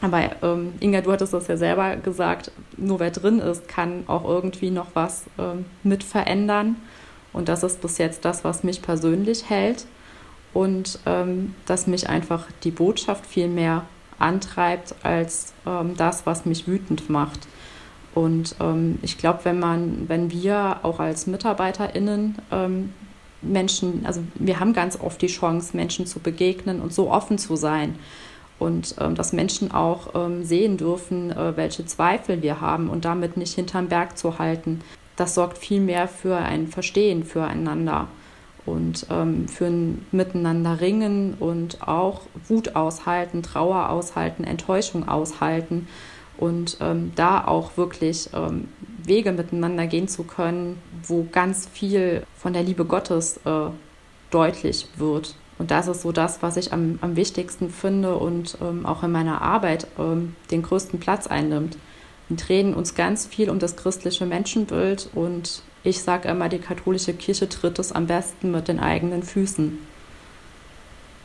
[0.00, 4.24] Aber ähm, Inga, du hattest das ja selber gesagt, nur wer drin ist, kann auch
[4.24, 6.76] irgendwie noch was ähm, mit verändern.
[7.32, 9.86] Und das ist bis jetzt das, was mich persönlich hält.
[10.52, 13.84] Und ähm, dass mich einfach die Botschaft viel mehr
[14.18, 17.46] antreibt als ähm, das, was mich wütend macht.
[18.14, 22.92] Und ähm, ich glaube, wenn man, wenn wir auch als MitarbeiterInnen ähm,
[23.42, 27.54] Menschen, also wir haben ganz oft die Chance, Menschen zu begegnen und so offen zu
[27.54, 27.96] sein
[28.60, 33.36] und ähm, dass Menschen auch ähm, sehen dürfen, äh, welche Zweifel wir haben und damit
[33.36, 34.82] nicht hinterm Berg zu halten.
[35.16, 38.06] Das sorgt viel mehr für ein Verstehen füreinander
[38.66, 45.88] und ähm, für ein Miteinander ringen und auch Wut aushalten, Trauer aushalten, Enttäuschung aushalten
[46.36, 48.68] und ähm, da auch wirklich ähm,
[49.02, 53.70] Wege miteinander gehen zu können, wo ganz viel von der Liebe Gottes äh,
[54.30, 55.34] deutlich wird.
[55.60, 59.12] Und das ist so das, was ich am, am wichtigsten finde und ähm, auch in
[59.12, 61.76] meiner Arbeit ähm, den größten Platz einnimmt.
[62.28, 67.12] Wir drehen uns ganz viel um das christliche Menschenbild und ich sage immer, die katholische
[67.12, 69.78] Kirche tritt es am besten mit den eigenen Füßen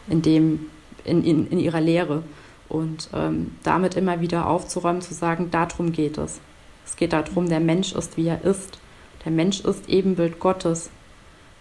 [0.09, 0.65] in, dem,
[1.05, 2.21] in, in, in ihrer Lehre.
[2.67, 6.41] Und ähm, damit immer wieder aufzuräumen, zu sagen, darum geht es.
[6.85, 8.79] Es geht darum, der Mensch ist, wie er ist.
[9.23, 10.89] Der Mensch ist Ebenbild Gottes,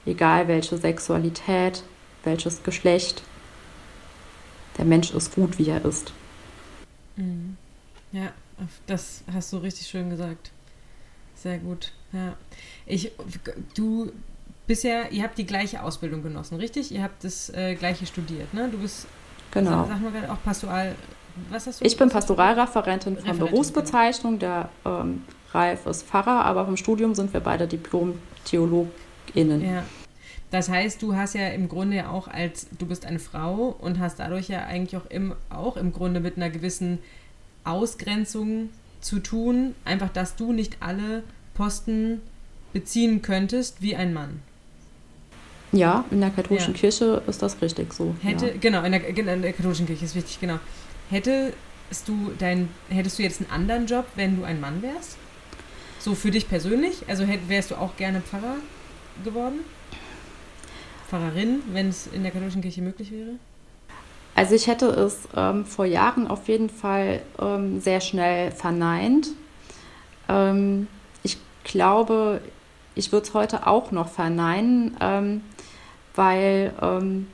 [0.07, 1.85] egal welche Sexualität,
[2.25, 3.23] welches Geschlecht.
[4.79, 6.13] Der Mensch ist gut, wie er ist.
[7.17, 7.57] Mhm.
[8.13, 8.33] Ja,
[8.87, 10.51] das hast du richtig schön gesagt.
[11.35, 11.93] Sehr gut.
[12.13, 12.35] Ja.
[12.87, 13.13] Ich,
[13.75, 14.13] du
[14.67, 16.93] bist ja, ihr habt die gleiche Ausbildung genossen, richtig?
[16.93, 18.69] Ihr habt das äh, gleiche studiert, ne?
[18.71, 19.07] Du bist,
[19.51, 19.87] genau.
[19.87, 20.95] sag, mal auch Pastoral.
[21.51, 21.85] Was hast du?
[21.85, 24.39] Ich bin Pastoralreferentin von Referentin, Berufsbezeichnung.
[24.39, 29.61] Der ähm, Ralf ist Pfarrer, aber vom Studium sind wir beide Diplom-TheologInnen.
[29.63, 29.83] Ja.
[30.55, 34.21] Das heißt, du hast ja im Grunde auch als, du bist eine Frau und hast
[34.21, 37.01] dadurch ja eigentlich auch im, auch im Grunde mit einer gewissen
[37.65, 38.69] Ausgrenzung
[39.01, 39.75] zu tun.
[39.85, 41.25] Einfach, dass du nicht alle
[41.55, 42.21] Posten
[42.73, 44.43] beziehen könntest wie ein Mann.
[45.73, 46.81] Ja, in der katholischen ja.
[46.83, 48.15] Kirche ist das richtig so.
[48.23, 48.55] Hätte, ja.
[48.61, 50.61] genau, in der, in der, katholischen Kirche ist wichtig, genau.
[51.11, 51.57] Hättest
[52.07, 55.17] du dein, hättest du jetzt einen anderen Job, wenn du ein Mann wärst?
[55.99, 57.03] So für dich persönlich?
[57.09, 58.59] Also hätt, wärst du auch gerne Pfarrer
[59.25, 59.59] geworden?
[61.09, 63.35] Pfarrerin, wenn es in der katholischen Kirche möglich wäre?
[64.35, 69.29] Also ich hätte es ähm, vor Jahren auf jeden Fall ähm, sehr schnell verneint.
[70.29, 70.89] Ähm,
[71.23, 72.41] ich glaube,
[72.95, 75.43] ich würde es heute auch noch verneinen, ähm,
[76.17, 77.29] weil ähm,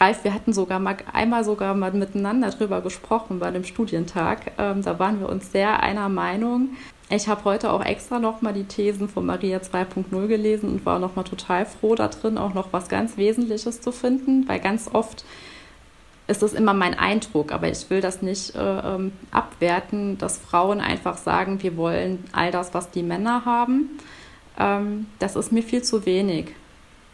[0.00, 4.52] Ralf, wir hatten sogar mal einmal sogar mal miteinander drüber gesprochen bei dem Studientag.
[4.56, 6.70] Ähm, da waren wir uns sehr einer Meinung.
[7.10, 11.24] Ich habe heute auch extra nochmal die Thesen von Maria 2.0 gelesen und war nochmal
[11.24, 15.24] total froh da drin, auch noch was ganz Wesentliches zu finden, weil ganz oft
[16.26, 20.82] ist das immer mein Eindruck, aber ich will das nicht äh, ähm, abwerten, dass Frauen
[20.82, 23.98] einfach sagen, wir wollen all das, was die Männer haben.
[24.58, 26.54] Ähm, das ist mir viel zu wenig.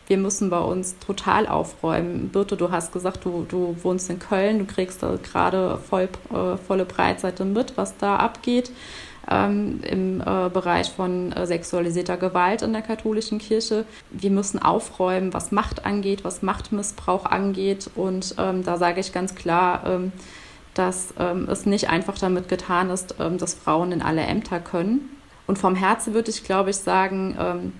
[0.08, 2.30] Wir müssen bei uns total aufräumen.
[2.30, 6.56] Birte, du hast gesagt, du, du wohnst in Köln, du kriegst da gerade voll, äh,
[6.56, 8.72] volle Breitseite mit, was da abgeht
[9.30, 13.84] ähm, im äh, Bereich von äh, sexualisierter Gewalt in der katholischen Kirche.
[14.10, 17.90] Wir müssen aufräumen, was Macht angeht, was Machtmissbrauch angeht.
[17.94, 20.12] Und ähm, da sage ich ganz klar, ähm,
[20.74, 25.08] dass ähm, es nicht einfach damit getan ist, ähm, dass Frauen in alle Ämter können.
[25.46, 27.72] Und vom Herzen würde ich, glaube ich, sagen, ähm,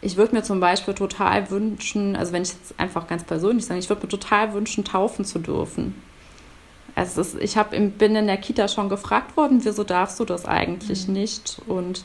[0.00, 3.80] ich würde mir zum Beispiel total wünschen, also wenn ich jetzt einfach ganz persönlich sage,
[3.80, 5.94] ich würde mir total wünschen, taufen zu dürfen.
[6.96, 10.46] Also ist, ich hab, bin in der Kita schon gefragt worden, wieso darfst du das
[10.46, 11.14] eigentlich mhm.
[11.14, 11.60] nicht?
[11.68, 12.04] Und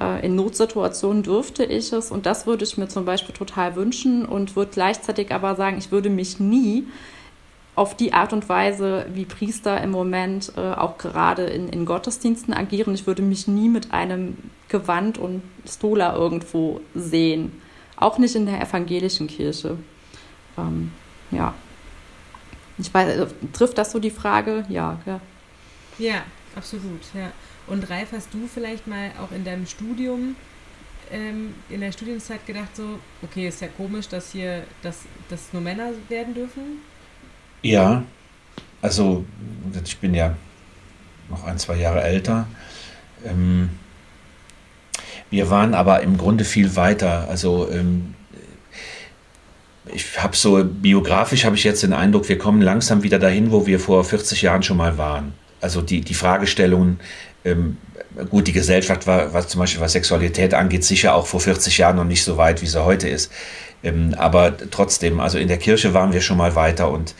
[0.00, 2.10] äh, in Notsituationen dürfte ich es.
[2.10, 5.92] Und das würde ich mir zum Beispiel total wünschen und würde gleichzeitig aber sagen, ich
[5.92, 6.84] würde mich nie
[7.76, 12.54] auf die Art und Weise, wie Priester im Moment äh, auch gerade in, in Gottesdiensten
[12.54, 12.94] agieren.
[12.94, 14.36] Ich würde mich nie mit einem
[14.68, 17.52] Gewand und Stola irgendwo sehen.
[17.96, 19.76] Auch nicht in der evangelischen Kirche.
[20.58, 20.90] Ähm,
[21.30, 21.54] ja.
[22.78, 24.64] Ich weiß, äh, trifft das so die Frage?
[24.68, 25.20] Ja, ja.
[25.98, 26.24] Ja,
[26.56, 27.32] absolut, ja.
[27.66, 30.36] Und Ralf, hast du vielleicht mal auch in deinem Studium,
[31.10, 35.62] ähm, in der Studienzeit gedacht, so, okay, ist ja komisch, dass hier, dass, dass nur
[35.62, 36.80] Männer werden dürfen?
[37.62, 38.02] Ja,
[38.82, 39.24] also
[39.82, 40.36] ich bin ja
[41.30, 42.46] noch ein, zwei Jahre älter.
[43.24, 43.70] Ähm,
[45.30, 47.26] wir waren aber im Grunde viel weiter.
[47.28, 48.14] Also ähm,
[49.92, 53.66] ich habe so biografisch habe ich jetzt den Eindruck, wir kommen langsam wieder dahin, wo
[53.66, 55.34] wir vor 40 Jahren schon mal waren.
[55.60, 57.00] Also die, die Fragestellungen,
[57.44, 57.76] ähm,
[58.30, 61.96] gut, die Gesellschaft war, was zum Beispiel was Sexualität angeht, sicher auch vor 40 Jahren
[61.96, 63.30] noch nicht so weit, wie sie heute ist.
[63.82, 67.14] Ähm, aber trotzdem, also in der Kirche waren wir schon mal weiter und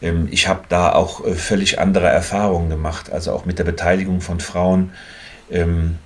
[0.00, 4.20] Ähm, ich habe da auch äh, völlig andere Erfahrungen gemacht, also auch mit der Beteiligung
[4.20, 4.92] von Frauen
[5.50, 5.98] ähm,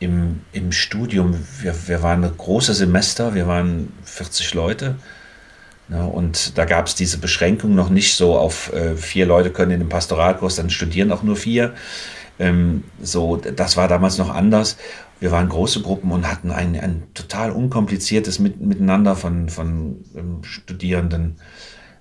[0.00, 1.38] im, im Studium.
[1.60, 4.96] Wir, wir waren ein großes Semester, wir waren 40 Leute.
[5.88, 9.50] Ja, ne, und da gab es diese Beschränkung noch nicht so auf äh, vier Leute
[9.50, 11.74] können in dem Pastoralkurs, dann studieren auch nur vier.
[12.38, 14.76] Ähm, so, das war damals noch anders.
[15.20, 20.42] Wir waren große Gruppen und hatten ein, ein total unkompliziertes Mit Miteinander von, von ähm,
[20.42, 21.36] Studierenden.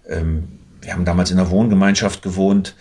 [0.09, 2.75] Ähm, wir haben damals in einer Wohngemeinschaft gewohnt,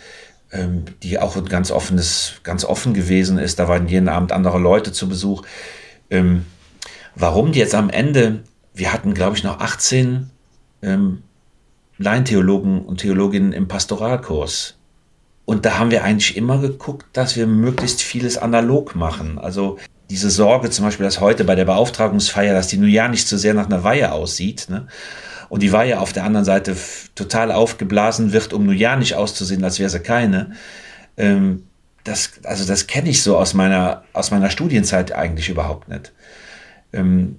[0.51, 3.59] ähm, die auch ein ganz offenes, ganz offen gewesen ist.
[3.59, 5.43] Da waren jeden Abend andere Leute zu Besuch.
[6.11, 6.47] Ähm,
[7.15, 8.41] warum die jetzt am Ende,
[8.75, 10.31] wir hatten, glaube ich, noch 18
[10.83, 11.23] ähm,
[11.99, 14.77] Laientheologen und Theologinnen im Pastoralkurs.
[15.45, 19.39] Und da haben wir eigentlich immer geguckt, dass wir möglichst vieles analog machen.
[19.39, 19.79] Also
[20.11, 23.37] diese Sorge zum Beispiel, dass heute bei der Beauftragungsfeier, dass die nun ja nicht so
[23.37, 24.67] sehr nach einer Weihe aussieht.
[24.69, 24.87] Ne?
[25.49, 26.77] Und die Weihe auf der anderen Seite
[27.15, 30.53] total aufgeblasen wird, um nun ja nicht auszusehen, als wäre sie keine.
[31.17, 31.65] Ähm,
[32.05, 36.13] das, also das kenne ich so aus meiner, aus meiner Studienzeit eigentlich überhaupt nicht.
[36.93, 37.39] Ähm,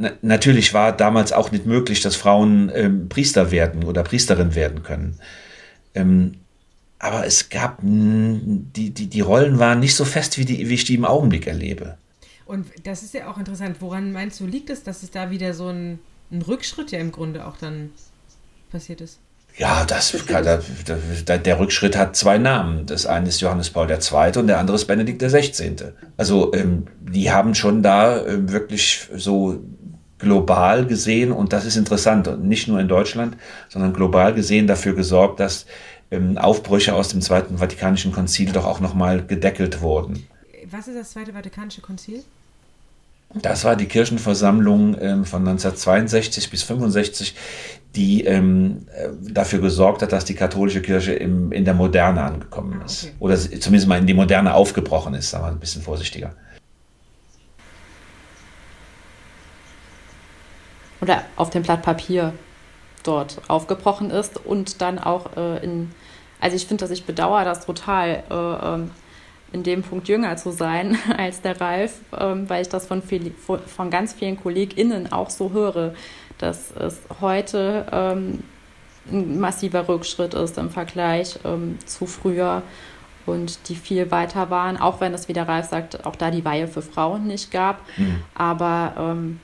[0.00, 4.82] na, natürlich war damals auch nicht möglich, dass Frauen ähm, Priester werden oder Priesterin werden
[4.82, 5.18] können.
[5.94, 6.36] Ähm,
[6.98, 10.84] aber es gab, die, die, die Rollen waren nicht so fest, wie, die, wie ich
[10.84, 11.98] die im Augenblick erlebe.
[12.46, 13.76] Und das ist ja auch interessant.
[13.80, 15.98] Woran meinst du, liegt es, dass es da wieder so ein,
[16.30, 17.90] ein Rückschritt ja im Grunde auch dann
[18.70, 19.18] passiert ist?
[19.56, 20.16] Ja, das,
[21.26, 22.86] der, der Rückschritt hat zwei Namen.
[22.86, 24.38] Das eine ist Johannes Paul II.
[24.38, 25.74] und der andere ist Benedikt XVI.
[26.16, 29.62] Also ähm, die haben schon da ähm, wirklich so
[30.20, 33.36] global gesehen, und das ist interessant, nicht nur in Deutschland,
[33.68, 35.66] sondern global gesehen dafür gesorgt, dass
[36.10, 40.26] ähm, Aufbrüche aus dem Zweiten Vatikanischen Konzil doch auch nochmal gedeckelt wurden.
[40.70, 42.22] Was ist das Zweite Vatikanische Konzil?
[43.34, 47.36] Das war die Kirchenversammlung ähm, von 1962 bis 65,
[47.94, 52.80] die ähm, äh, dafür gesorgt hat, dass die katholische Kirche im, in der Moderne angekommen
[52.82, 53.04] ah, ist.
[53.04, 53.14] Okay.
[53.20, 56.34] Oder zumindest mal in die Moderne aufgebrochen ist, sagen wir ein bisschen vorsichtiger.
[61.00, 62.32] Oder auf dem Blatt Papier
[63.02, 65.90] dort aufgebrochen ist und dann auch äh, in,
[66.40, 68.90] also ich finde, dass ich bedauere das total, äh, ähm,
[69.52, 73.32] in dem Punkt jünger zu sein als der Ralf, äh, weil ich das von, viel,
[73.34, 75.94] von ganz vielen KollegInnen auch so höre,
[76.38, 78.42] dass es heute ähm,
[79.10, 82.62] ein massiver Rückschritt ist im Vergleich ähm, zu früher
[83.26, 86.44] und die viel weiter waren, auch wenn es, wie der Ralf sagt, auch da die
[86.44, 87.80] Weihe für Frauen nicht gab.
[87.96, 88.22] Mhm.
[88.34, 89.40] Aber ähm,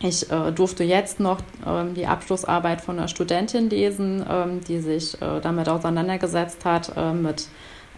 [0.00, 5.20] ich äh, durfte jetzt noch ähm, die Abschlussarbeit von einer Studentin lesen, ähm, die sich
[5.20, 7.48] äh, damit auseinandergesetzt hat, äh, mit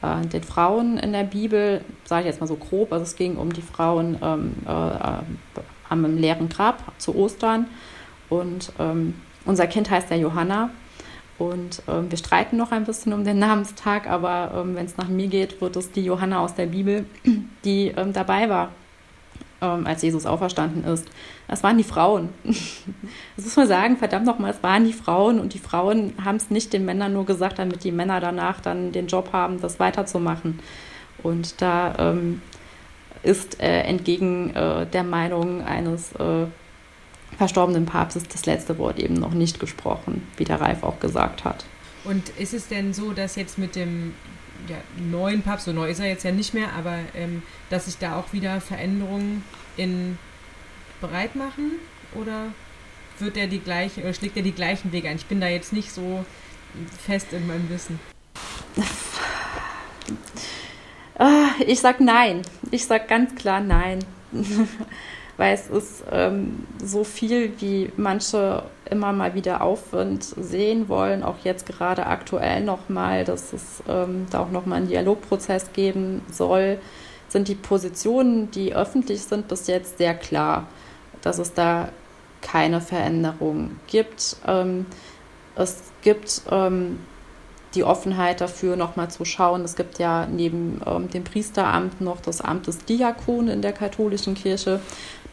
[0.03, 2.93] äh, den Frauen in der Bibel, sage ich jetzt mal so grob.
[2.93, 4.71] Also es ging um die Frauen ähm, äh,
[5.91, 7.67] am leeren Grab zu Ostern.
[8.31, 10.71] Und ähm, unser Kind heißt ja Johanna.
[11.39, 15.09] Und ähm, wir streiten noch ein bisschen um den Namenstag, aber ähm, wenn es nach
[15.09, 17.05] mir geht, wird es die Johanna aus der Bibel,
[17.65, 18.71] die dabei war
[19.61, 21.07] ähm, als Jesus auferstanden ist.
[21.49, 22.31] Das waren die Frauen.
[23.37, 26.51] Das muss man sagen, verdammt nochmal, es waren die Frauen und die Frauen haben es
[26.51, 30.59] nicht den Männern nur gesagt, damit die Männer danach dann den Job haben, das weiterzumachen.
[31.23, 32.43] Und da ähm,
[33.23, 36.47] ist äh, entgegen äh, der Meinung eines äh,
[37.39, 41.65] verstorbenen Papstes das letzte Wort eben noch nicht gesprochen, wie der Ralf auch gesagt hat.
[42.05, 44.15] Und ist es denn so, dass jetzt mit dem
[44.69, 44.77] ja,
[45.11, 48.17] neuen Papst, so neu ist er jetzt ja nicht mehr, aber ähm, dass sich da
[48.19, 49.45] auch wieder Veränderungen
[49.77, 50.19] in
[51.01, 51.73] bereit machen?
[52.15, 52.47] Oder
[53.19, 55.17] wird er die gleiche oder schlägt er die gleichen Wege ein?
[55.17, 56.25] Ich bin da jetzt nicht so
[57.05, 57.99] fest in meinem Wissen.
[61.19, 62.43] Ah, ich sag nein.
[62.71, 63.99] Ich sag ganz klar nein.
[65.37, 71.37] weil es ist ähm, so viel, wie manche immer mal wieder Aufwind sehen wollen, auch
[71.45, 76.79] jetzt gerade aktuell nochmal, dass es ähm, da auch nochmal einen Dialogprozess geben soll,
[77.29, 80.67] sind die Positionen, die öffentlich sind, bis jetzt sehr klar,
[81.23, 81.91] dass es da
[82.43, 84.37] keine Veränderung gibt.
[84.47, 84.87] Ähm,
[85.55, 86.99] es gibt ähm,
[87.75, 89.65] die Offenheit dafür, nochmal zu schauen.
[89.65, 94.35] Es gibt ja neben ähm, dem Priesteramt noch das Amt des Diakon in der katholischen
[94.35, 94.81] Kirche.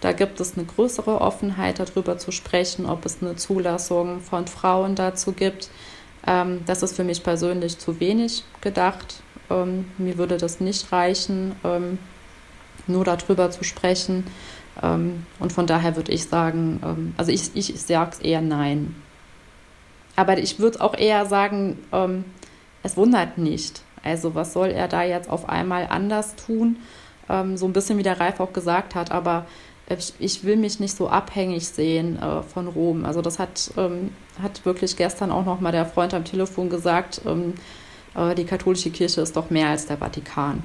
[0.02, 4.96] Da gibt es eine größere Offenheit, darüber zu sprechen, ob es eine Zulassung von Frauen
[4.96, 5.70] dazu gibt.
[6.26, 9.24] Ähm, das ist für mich persönlich zu wenig gedacht.
[9.50, 11.98] Ähm, mir würde das nicht reichen, ähm,
[12.86, 14.26] nur darüber zu sprechen.
[14.84, 18.96] Ähm, und von daher würde ich sagen, ähm, also ich, ich, sage es eher nein.
[20.16, 22.26] Aber ich würde auch eher sagen, ähm,
[22.84, 23.82] es wundert nicht.
[24.04, 26.78] Also was soll er da jetzt auf einmal anders tun?
[27.56, 29.48] so ein bisschen wie der Ralf auch gesagt hat, aber
[29.90, 33.06] ich, ich will mich nicht so abhängig sehen äh, von Rom.
[33.06, 34.12] Also das hat, ähm,
[34.42, 37.54] hat wirklich gestern auch noch mal der Freund am Telefon gesagt, ähm,
[38.16, 40.64] äh, die katholische Kirche ist doch mehr als der Vatikan.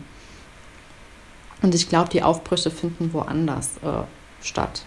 [1.62, 4.02] Und ich glaube, die Aufbrüche finden woanders äh,
[4.42, 4.82] statt.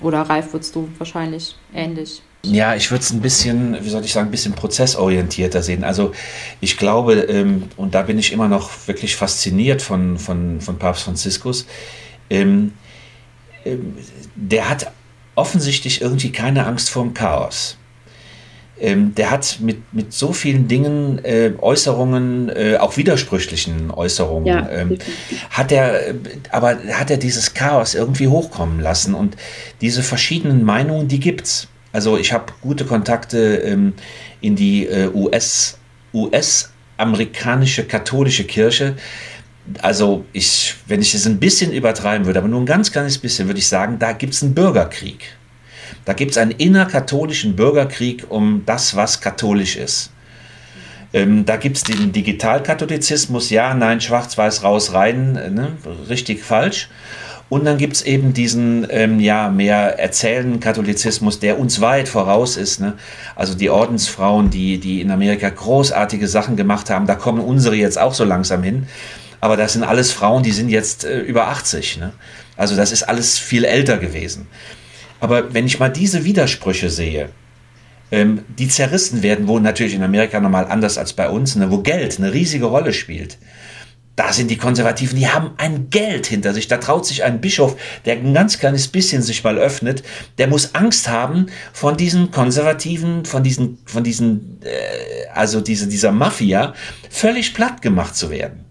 [0.00, 2.22] Oder Ralf, würdest du wahrscheinlich ähnlich?
[2.44, 5.82] Ja, ich würde es ein bisschen, wie soll ich sagen, ein bisschen prozessorientierter sehen.
[5.82, 6.12] Also
[6.60, 11.02] ich glaube, ähm, und da bin ich immer noch wirklich fasziniert von, von, von Papst
[11.02, 11.66] Franziskus,
[12.30, 12.72] ähm,
[13.64, 13.96] ähm,
[14.34, 14.92] der hat
[15.34, 17.76] offensichtlich irgendwie keine Angst vor dem Chaos.
[18.80, 24.68] Ähm, der hat mit, mit so vielen Dingen, äh, Äußerungen, äh, auch widersprüchlichen Äußerungen, ja,
[24.70, 24.98] ähm,
[25.50, 26.14] hat er,
[26.50, 29.36] aber hat er dieses Chaos irgendwie hochkommen lassen und
[29.80, 31.66] diese verschiedenen Meinungen, die gibt's.
[31.92, 33.94] Also ich habe gute Kontakte ähm,
[34.40, 35.78] in die äh, US,
[36.14, 38.94] US-amerikanische katholische Kirche
[39.82, 43.48] also ich, wenn ich es ein bisschen übertreiben würde, aber nur ein ganz kleines bisschen,
[43.48, 45.36] würde ich sagen, da gibt es einen Bürgerkrieg.
[46.04, 50.10] Da gibt es einen innerkatholischen Bürgerkrieg um das, was katholisch ist.
[51.12, 55.76] Ähm, da gibt es den Digitalkatholizismus, ja, nein, schwarz-weiß, raus, rein, ne?
[56.08, 56.88] richtig, falsch.
[57.48, 62.58] Und dann gibt es eben diesen ähm, ja mehr erzählenden Katholizismus, der uns weit voraus
[62.58, 62.78] ist.
[62.78, 62.94] Ne?
[63.36, 67.98] Also die Ordensfrauen, die, die in Amerika großartige Sachen gemacht haben, da kommen unsere jetzt
[67.98, 68.86] auch so langsam hin.
[69.40, 71.98] Aber das sind alles Frauen, die sind jetzt äh, über 80.
[71.98, 72.12] Ne?
[72.56, 74.48] Also das ist alles viel älter gewesen.
[75.20, 77.30] Aber wenn ich mal diese Widersprüche sehe,
[78.10, 81.78] ähm, die zerrissen werden, wo natürlich in Amerika nochmal anders als bei uns, ne, wo
[81.78, 83.38] Geld eine riesige Rolle spielt.
[84.16, 86.66] Da sind die Konservativen, die haben ein Geld hinter sich.
[86.66, 90.02] Da traut sich ein Bischof, der ein ganz kleines bisschen sich mal öffnet,
[90.38, 96.10] der muss Angst haben von diesen Konservativen, von diesen, von diesen, äh, also diese, dieser
[96.10, 96.74] Mafia,
[97.10, 98.64] völlig platt gemacht zu werden.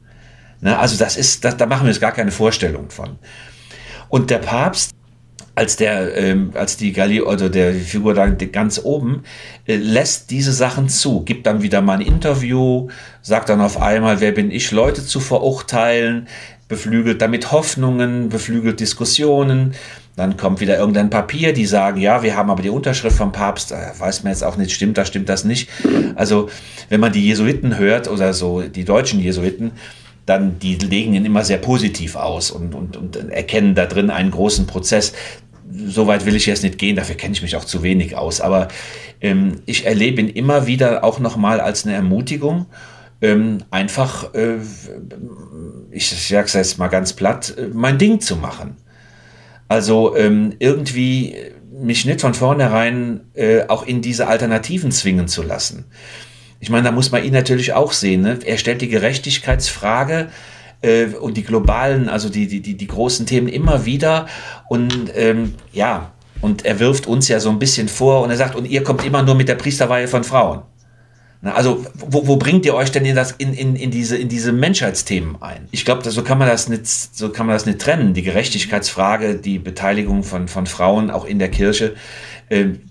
[0.62, 0.78] Ne?
[0.78, 3.18] Also das ist, das, da machen wir uns gar keine Vorstellung von.
[4.10, 4.92] Und der Papst,
[5.56, 9.24] als der, ähm, als die Galli oder der Figur da ganz oben,
[9.66, 12.90] äh, lässt diese Sachen zu, gibt dann wieder mal ein Interview,
[13.22, 16.28] sagt dann auf einmal, wer bin ich, Leute zu verurteilen,
[16.68, 19.74] beflügelt damit Hoffnungen, beflügelt Diskussionen.
[20.16, 23.72] Dann kommt wieder irgendein Papier, die sagen, ja, wir haben aber die Unterschrift vom Papst,
[23.72, 25.70] äh, weiß man jetzt auch nicht, stimmt das, stimmt das nicht.
[26.16, 26.50] Also,
[26.90, 29.72] wenn man die Jesuiten hört oder so, die deutschen Jesuiten,
[30.28, 34.30] dann die legen ihn immer sehr positiv aus und, und, und erkennen da drin einen
[34.30, 35.14] großen Prozess.
[35.72, 38.42] Soweit will ich jetzt nicht gehen, dafür kenne ich mich auch zu wenig aus.
[38.42, 38.68] Aber
[39.22, 42.68] ähm, ich erlebe ihn immer wieder auch nochmal als eine Ermutigung,
[43.22, 44.58] ähm, einfach, äh,
[45.92, 48.76] ich es jetzt mal ganz platt, äh, mein Ding zu machen.
[49.70, 51.36] Also ähm, irgendwie
[51.72, 55.86] mich nicht von vornherein äh, auch in diese Alternativen zwingen zu lassen.
[56.60, 58.22] Ich meine, da muss man ihn natürlich auch sehen.
[58.22, 58.40] Ne?
[58.46, 60.30] Er stellt die Gerechtigkeitsfrage
[60.82, 64.28] äh, und die globalen, also die, die, die, die großen Themen immer wieder.
[64.68, 68.56] Und ähm, ja, und er wirft uns ja so ein bisschen vor und er sagt,
[68.56, 70.62] und ihr kommt immer nur mit der Priesterweihe von Frauen.
[71.42, 74.28] Na, also, wo, wo bringt ihr euch denn in, das, in, in, in, diese, in
[74.28, 75.68] diese Menschheitsthemen ein?
[75.70, 78.16] Ich glaube, so kann man das nicht, so kann man das nicht trennen.
[78.16, 81.96] Die Gerechtigkeitsfrage, die Beteiligung von, von Frauen auch in der Kirche,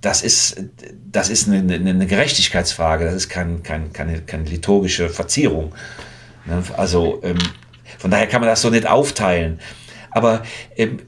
[0.01, 0.63] das ist,
[1.11, 5.75] das ist eine, eine, Gerechtigkeitsfrage, das ist kein, kein, keine, keine liturgische Verzierung.
[6.45, 6.63] Ne?
[6.77, 7.39] Also ähm,
[7.99, 9.61] von daher kann man das so nicht aufteilen.
[10.11, 10.43] Aber
[10.77, 10.99] ähm,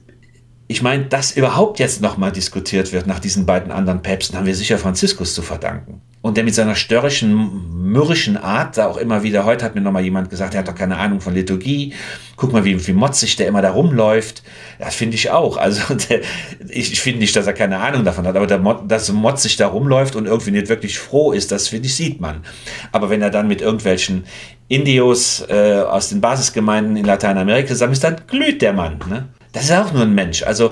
[0.66, 4.54] ich meine, dass überhaupt jetzt nochmal diskutiert wird nach diesen beiden anderen Päpsten, haben wir
[4.54, 6.00] sicher Franziskus zu verdanken.
[6.28, 10.04] Und der mit seiner störrischen, mürrischen Art, da auch immer wieder, heute hat mir nochmal
[10.04, 11.94] jemand gesagt, er hat doch keine Ahnung von Liturgie.
[12.36, 14.42] Guck mal, wie, wie motzig der immer da rumläuft.
[14.78, 15.56] Das finde ich auch.
[15.56, 16.20] Also der,
[16.68, 20.16] ich finde nicht, dass er keine Ahnung davon hat, aber der, dass motzig da rumläuft
[20.16, 22.44] und irgendwie nicht wirklich froh ist, das finde ich, sieht man.
[22.92, 24.24] Aber wenn er dann mit irgendwelchen
[24.68, 28.98] Indios äh, aus den Basisgemeinden in Lateinamerika zusammen ist, dann glüht der Mann.
[29.08, 29.30] Ne?
[29.52, 30.42] Das ist auch nur ein Mensch.
[30.42, 30.68] Also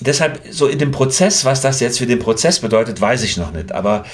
[0.00, 3.52] deshalb so in dem Prozess, was das jetzt für den Prozess bedeutet, weiß ich noch
[3.52, 3.72] nicht.
[3.72, 4.04] Aber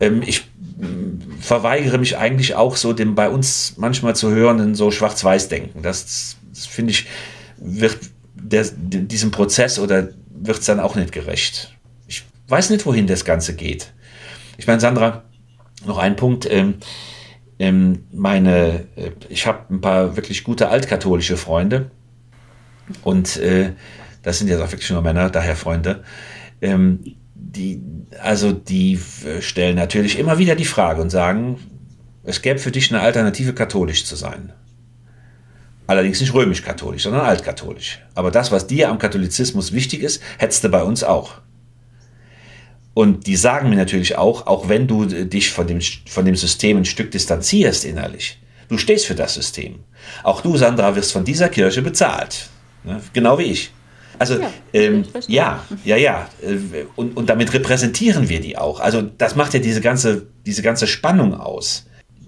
[0.00, 0.44] ähm, ich
[0.78, 5.82] mm, verweigere mich eigentlich auch so dem bei uns manchmal zu hörenden so Schwarz-Weiß-Denken.
[5.82, 7.06] Das, das finde ich,
[7.58, 7.98] wird
[8.34, 11.76] der, diesem Prozess oder wird es dann auch nicht gerecht.
[12.06, 13.92] Ich weiß nicht, wohin das Ganze geht.
[14.56, 15.24] Ich meine, Sandra,
[15.86, 16.50] noch ein Punkt.
[16.50, 16.74] Ähm,
[17.58, 21.90] ähm, meine, äh, ich habe ein paar wirklich gute altkatholische Freunde
[23.02, 23.72] und äh,
[24.22, 26.02] das sind jetzt auch wirklich nur Männer, daher Freunde,
[26.60, 27.00] ähm,
[27.34, 27.82] die,
[28.20, 31.58] also die äh, stellen natürlich immer wieder die Frage und sagen,
[32.24, 34.52] es gäbe für dich eine Alternative, katholisch zu sein.
[35.88, 38.00] Allerdings nicht römisch-katholisch, sondern altkatholisch.
[38.14, 41.40] Aber das, was dir am Katholizismus wichtig ist, hättest du bei uns auch.
[42.94, 46.78] Und die sagen mir natürlich auch, auch wenn du dich von dem, von dem System
[46.78, 49.80] ein Stück distanzierst innerlich, du stehst für das System.
[50.22, 52.48] Auch du, Sandra, wirst von dieser Kirche bezahlt.
[52.84, 53.00] Ne?
[53.12, 53.72] Genau wie ich.
[54.22, 56.28] Also ja, ähm, ja, ja, ja.
[56.40, 58.78] Äh, und, und damit repräsentieren wir die auch.
[58.78, 61.86] Also das macht ja diese ganze, diese ganze Spannung aus.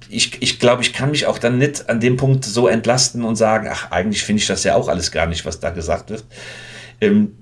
[0.09, 3.37] Ich, ich glaube, ich kann mich auch dann nicht an dem Punkt so entlasten und
[3.37, 6.25] sagen, ach, eigentlich finde ich das ja auch alles gar nicht, was da gesagt wird.
[7.01, 7.37] Ähm,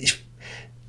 [0.00, 0.24] ich,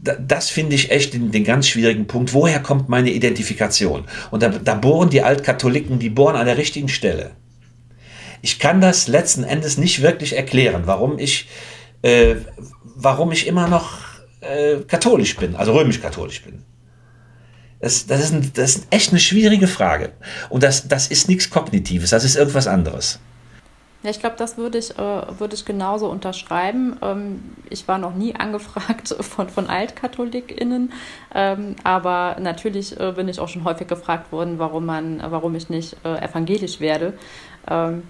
[0.01, 2.33] das finde ich echt den, den, ganz schwierigen Punkt.
[2.33, 4.05] Woher kommt meine Identifikation?
[4.31, 7.33] Und da, da bohren die Altkatholiken, die bohren an der richtigen Stelle.
[8.41, 11.47] Ich kann das letzten Endes nicht wirklich erklären, warum ich,
[12.05, 12.35] äh,
[12.95, 13.97] warum ich immer noch
[14.41, 16.63] äh, katholisch bin, also römisch-katholisch bin.
[17.79, 20.11] Das, das, ist ein, das ist echt eine schwierige Frage.
[20.49, 23.19] Und das, das ist nichts Kognitives, das ist irgendwas anderes.
[24.03, 26.95] Ja, ich glaube, das würde ich, äh, würd ich genauso unterschreiben.
[27.01, 30.93] Ähm, ich war noch nie angefragt von, von AltkatholikInnen,
[31.33, 35.69] ähm, aber natürlich äh, bin ich auch schon häufig gefragt worden, warum, man, warum ich
[35.69, 37.17] nicht äh, evangelisch werde.
[37.67, 38.03] Ähm,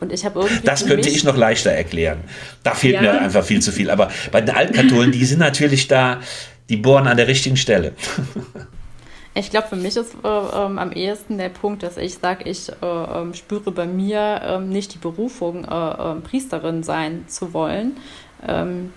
[0.00, 0.64] und ich habe irgendwie.
[0.64, 2.18] Das könnte ich noch leichter erklären.
[2.62, 3.02] Da fehlt ja.
[3.02, 3.90] mir einfach viel zu viel.
[3.90, 6.20] Aber bei den Altkatholen, die sind natürlich da,
[6.68, 7.92] die bohren an der richtigen Stelle.
[9.34, 12.70] Ich glaube, für mich ist äh, ähm, am ehesten der Punkt, dass ich sage, ich
[12.82, 17.96] äh, äh, spüre bei mir ähm, nicht die Berufung, äh, ähm, Priesterin sein zu wollen.
[18.46, 18.92] Ähm,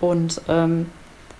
[0.00, 0.86] und ähm,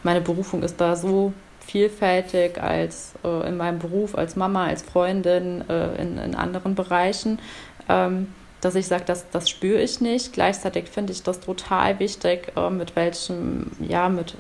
[0.05, 1.33] meine Berufung ist da so
[1.67, 7.41] vielfältig als äh, in meinem Beruf, als Mama, als Freundin, äh, in, in anderen Bereichen.
[7.89, 8.29] Ähm,
[8.61, 10.33] dass ich sage, das, das spüre ich nicht.
[10.33, 14.37] Gleichzeitig finde ich das total wichtig, äh, mit welchem, ja, mit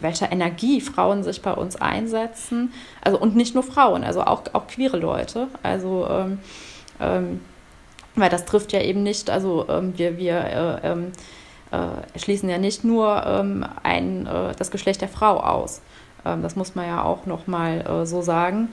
[0.00, 2.72] welcher Energie Frauen sich bei uns einsetzen.
[3.00, 5.48] Also und nicht nur Frauen, also auch, auch queere Leute.
[5.62, 6.38] Also ähm,
[7.00, 7.40] ähm,
[8.16, 11.12] weil das trifft ja eben nicht, also ähm, wir, wir äh, ähm,
[11.70, 15.80] äh, schließen ja nicht nur ähm, ein, äh, das Geschlecht der Frau aus.
[16.24, 18.68] Ähm, das muss man ja auch nochmal äh, so sagen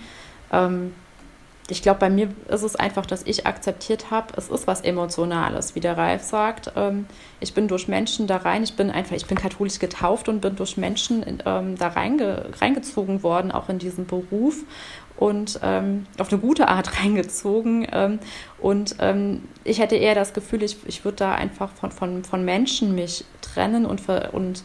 [1.69, 5.75] ich glaube, bei mir ist es einfach, dass ich akzeptiert habe, es ist was Emotionales,
[5.75, 6.71] wie der Ralf sagt.
[6.75, 7.07] Ähm,
[7.39, 10.55] ich bin durch Menschen da rein, ich bin einfach, ich bin katholisch getauft und bin
[10.55, 14.63] durch Menschen ähm, da reinge, reingezogen worden, auch in diesen Beruf
[15.17, 17.87] und ähm, auf eine gute Art reingezogen.
[17.91, 18.19] Ähm,
[18.59, 22.45] und ähm, ich hätte eher das Gefühl, ich, ich würde da einfach von, von, von
[22.45, 24.63] Menschen mich trennen und, und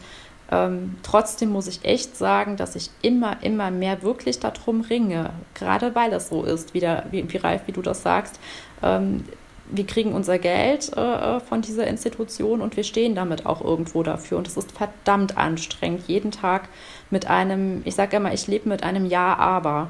[0.53, 5.95] ähm, trotzdem muss ich echt sagen, dass ich immer, immer mehr wirklich darum ringe, gerade
[5.95, 8.39] weil es so ist, wie, der, wie, wie Ralf, wie du das sagst.
[8.83, 9.23] Ähm,
[9.71, 14.37] wir kriegen unser Geld äh, von dieser Institution und wir stehen damit auch irgendwo dafür.
[14.37, 16.69] Und es ist verdammt anstrengend, jeden Tag
[17.09, 19.87] mit einem, ich sage immer, ich lebe mit einem Ja, aber.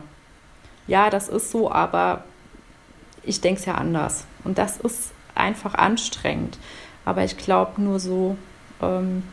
[0.88, 2.24] Ja, das ist so, aber
[3.24, 4.26] ich denke es ja anders.
[4.46, 6.58] Und das ist einfach anstrengend.
[7.04, 8.38] Aber ich glaube, nur so
[8.82, 9.24] ähm,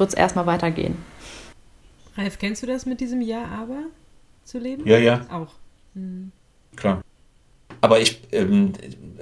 [0.00, 0.96] wird es erstmal weitergehen.
[2.16, 3.84] Ralf, kennst du das mit diesem Ja, aber
[4.44, 4.86] zu leben?
[4.86, 5.26] Ja, ja.
[5.30, 5.52] Auch.
[5.94, 6.32] Hm.
[6.76, 7.02] Klar.
[7.80, 8.72] Aber ich, ähm,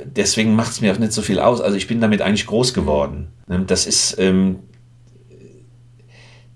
[0.04, 1.60] deswegen macht es mir auch nicht so viel aus.
[1.60, 3.28] Also ich bin damit eigentlich groß geworden.
[3.46, 4.60] Ne, das ist, ähm,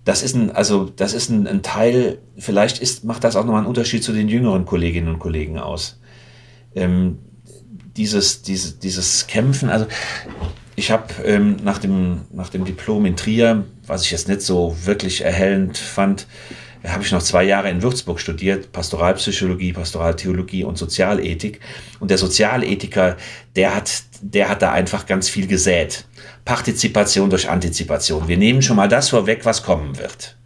[0.04, 3.60] das ist ein, also das ist ein, ein, Teil, vielleicht ist, macht das auch nochmal
[3.60, 6.00] einen Unterschied zu den jüngeren Kolleginnen und Kollegen aus.
[6.74, 7.18] Ähm,
[7.96, 9.86] dieses, dieses, dieses Kämpfen, also
[10.74, 14.74] ich habe ähm, nach, dem, nach dem Diplom in Trier, was ich jetzt nicht so
[14.84, 16.26] wirklich erhellend fand,
[16.82, 21.60] habe ich noch zwei Jahre in Würzburg studiert, Pastoralpsychologie, Pastoraltheologie und Sozialethik.
[22.00, 23.18] Und der Sozialethiker,
[23.54, 26.06] der hat, der hat da einfach ganz viel gesät.
[26.46, 28.28] Partizipation durch Antizipation.
[28.28, 30.36] Wir nehmen schon mal das vorweg, was kommen wird.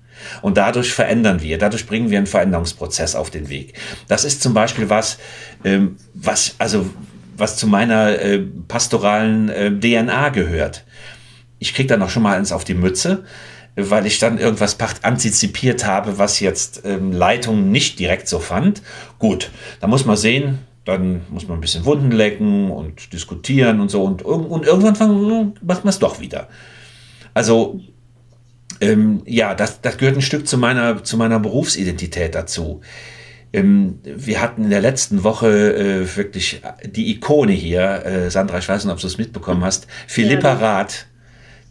[0.43, 3.75] Und dadurch verändern wir, dadurch bringen wir einen Veränderungsprozess auf den Weg.
[4.09, 5.19] Das ist zum Beispiel was,
[5.65, 6.91] ähm, was, also
[7.37, 10.85] was zu meiner äh, pastoralen äh, DNA gehört.
[11.59, 13.25] Ich krieg dann auch schon mal eins auf die Mütze,
[13.77, 18.83] weil ich dann irgendwas antizipiert habe, was jetzt ähm, Leitung nicht direkt so fand.
[19.19, 19.51] Gut,
[19.81, 24.05] da muss man sehen, dann muss man ein bisschen Wunden lecken und diskutieren und so
[24.05, 26.49] und, und irgendwann macht man es doch wieder.
[27.35, 27.81] Also
[28.81, 32.81] ähm, ja, das, das gehört ein Stück zu meiner, zu meiner Berufsidentität dazu.
[33.53, 38.69] Ähm, wir hatten in der letzten Woche äh, wirklich die Ikone hier, äh, Sandra, ich
[38.69, 41.07] weiß nicht, ob du es mitbekommen hast, Philippa ja, Rath,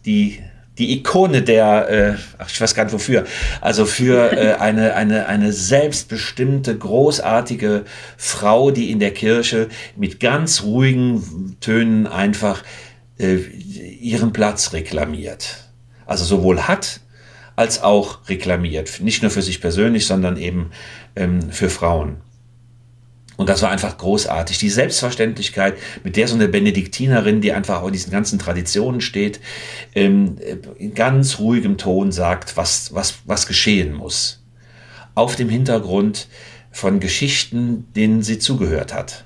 [0.06, 0.40] die,
[0.78, 3.24] die Ikone der, äh, ach, ich weiß gar nicht wofür,
[3.60, 7.84] also für äh, eine, eine, eine selbstbestimmte, großartige
[8.16, 12.62] Frau, die in der Kirche mit ganz ruhigen Tönen einfach
[13.18, 15.64] äh, ihren Platz reklamiert.
[16.06, 17.00] Also sowohl hat
[17.56, 19.00] als auch reklamiert.
[19.00, 20.70] Nicht nur für sich persönlich, sondern eben
[21.16, 22.18] ähm, für Frauen.
[23.36, 24.58] Und das war einfach großartig.
[24.58, 29.40] Die Selbstverständlichkeit, mit der so eine Benediktinerin, die einfach auch in diesen ganzen Traditionen steht,
[29.94, 30.36] ähm,
[30.78, 34.42] in ganz ruhigem Ton sagt, was, was, was geschehen muss.
[35.14, 36.28] Auf dem Hintergrund
[36.72, 39.24] von Geschichten, denen sie zugehört hat.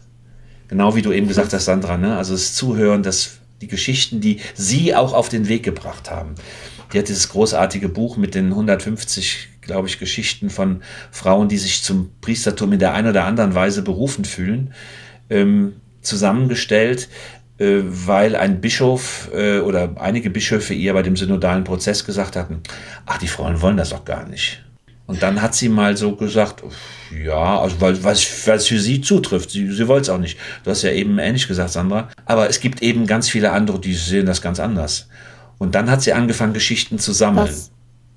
[0.68, 2.16] Genau wie du eben gesagt hast, Sandra, ne?
[2.16, 6.34] also das Zuhören, das die Geschichten, die sie auch auf den Weg gebracht haben.
[6.92, 10.82] Die hat dieses großartige Buch mit den 150, glaube ich, Geschichten von
[11.12, 14.74] Frauen, die sich zum Priestertum in der einen oder anderen Weise berufen fühlen,
[15.30, 17.08] ähm, zusammengestellt,
[17.58, 22.62] äh, weil ein Bischof äh, oder einige Bischöfe ihr bei dem synodalen Prozess gesagt hatten,
[23.06, 24.64] ach, die Frauen wollen das doch gar nicht.
[25.06, 26.64] Und dann hat sie mal so gesagt,
[27.24, 29.50] ja, also weil, weil es für sie zutrifft.
[29.50, 30.38] Sie, sie wollte es auch nicht.
[30.64, 32.08] Du hast ja eben ähnlich gesagt, Sandra.
[32.26, 35.08] Aber es gibt eben ganz viele andere, die sehen das ganz anders.
[35.58, 37.48] Und dann hat sie angefangen, Geschichten zu sammeln.
[37.48, 37.72] Was?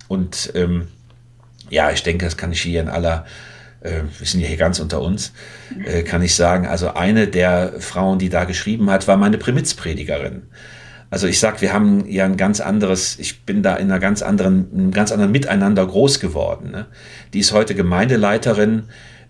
[0.07, 0.88] Und ähm,
[1.74, 3.26] ja, ich denke, das kann ich hier in aller,
[3.82, 5.34] äh, wir sind ja hier ganz unter uns,
[5.86, 10.44] äh, kann ich sagen, also eine der Frauen, die da geschrieben hat, war meine Primitzpredigerin.
[11.10, 14.22] Also ich sag, wir haben ja ein ganz anderes, ich bin da in einer ganz
[14.22, 16.72] anderen, einem ganz anderen Miteinander groß geworden.
[16.72, 16.86] Ne?
[17.34, 18.84] Die ist heute Gemeindeleiterin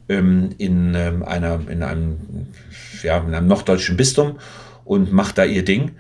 [0.08, 2.48] ähm, in ähm, einer, in einem,
[3.02, 4.40] ja, in einem norddeutschen Bistum
[4.86, 5.92] und macht da ihr Ding.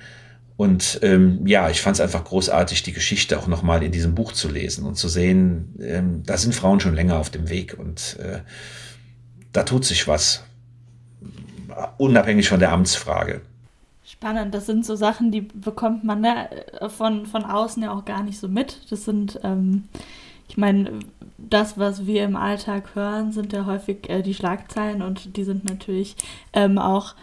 [0.64, 4.32] Und ähm, ja, ich fand es einfach großartig, die Geschichte auch nochmal in diesem Buch
[4.32, 8.18] zu lesen und zu sehen, ähm, da sind Frauen schon länger auf dem Weg und
[8.22, 8.40] äh,
[9.52, 10.46] da tut sich was,
[11.98, 13.42] unabhängig von der Amtsfrage.
[14.06, 16.48] Spannend, das sind so Sachen, die bekommt man ne,
[16.88, 18.90] von, von außen ja auch gar nicht so mit.
[18.90, 19.90] Das sind, ähm,
[20.48, 21.00] ich meine,
[21.38, 25.66] das, was wir im Alltag hören, sind ja häufig äh, die Schlagzeilen und die sind
[25.66, 26.16] natürlich
[26.54, 27.16] ähm, auch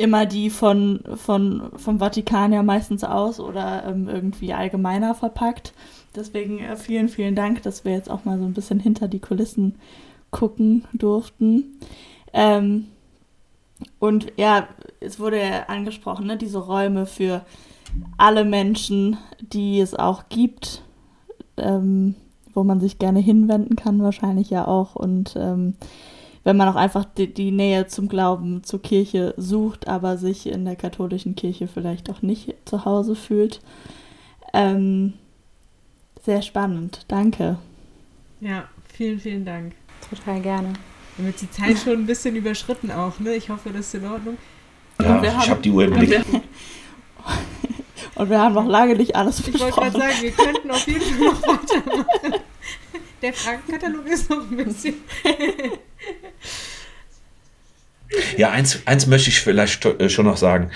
[0.00, 5.74] immer die von, von, vom Vatikan ja meistens aus oder ähm, irgendwie allgemeiner verpackt.
[6.16, 9.18] Deswegen äh, vielen, vielen Dank, dass wir jetzt auch mal so ein bisschen hinter die
[9.18, 9.76] Kulissen
[10.30, 11.78] gucken durften.
[12.32, 12.86] Ähm,
[13.98, 14.68] und ja,
[15.00, 17.42] es wurde ja angesprochen, ne, diese Räume für
[18.16, 20.82] alle Menschen, die es auch gibt,
[21.58, 22.14] ähm,
[22.54, 24.96] wo man sich gerne hinwenden kann, wahrscheinlich ja auch.
[24.96, 25.74] Und ähm,
[26.44, 30.64] wenn man auch einfach die, die, Nähe zum Glauben, zur Kirche sucht, aber sich in
[30.64, 33.60] der katholischen Kirche vielleicht auch nicht zu Hause fühlt.
[34.52, 35.14] Ähm,
[36.24, 37.58] sehr spannend, danke.
[38.40, 39.74] Ja, vielen, vielen Dank.
[40.08, 40.72] Total gerne.
[41.16, 43.34] Wir haben jetzt die Zeit schon ein bisschen überschritten auch, ne?
[43.34, 44.38] Ich hoffe, das ist in Ordnung.
[45.00, 46.24] Ja, ich habe die Uhr im Blick.
[48.14, 49.68] Und wir haben noch lange nicht alles besprochen.
[49.68, 52.40] Ich wollte gerade sagen, wir könnten auf jeden Fall noch weitermachen.
[53.22, 54.94] Der Fragenkatalog ist noch ein bisschen.
[58.36, 60.70] Ja, eins, eins möchte ich vielleicht äh, schon noch sagen.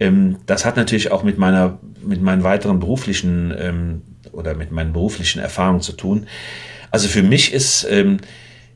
[0.00, 4.02] Ähm, das hat natürlich auch mit meiner, mit meinen weiteren beruflichen ähm,
[4.32, 6.26] oder mit meinen beruflichen Erfahrungen zu tun.
[6.90, 8.18] Also für mich ist ähm,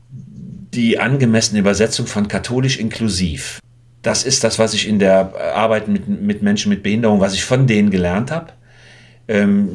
[0.09, 3.59] die angemessene Übersetzung von katholisch inklusiv.
[4.01, 7.43] Das ist das, was ich in der Arbeit mit, mit Menschen mit Behinderung, was ich
[7.43, 8.51] von denen gelernt habe.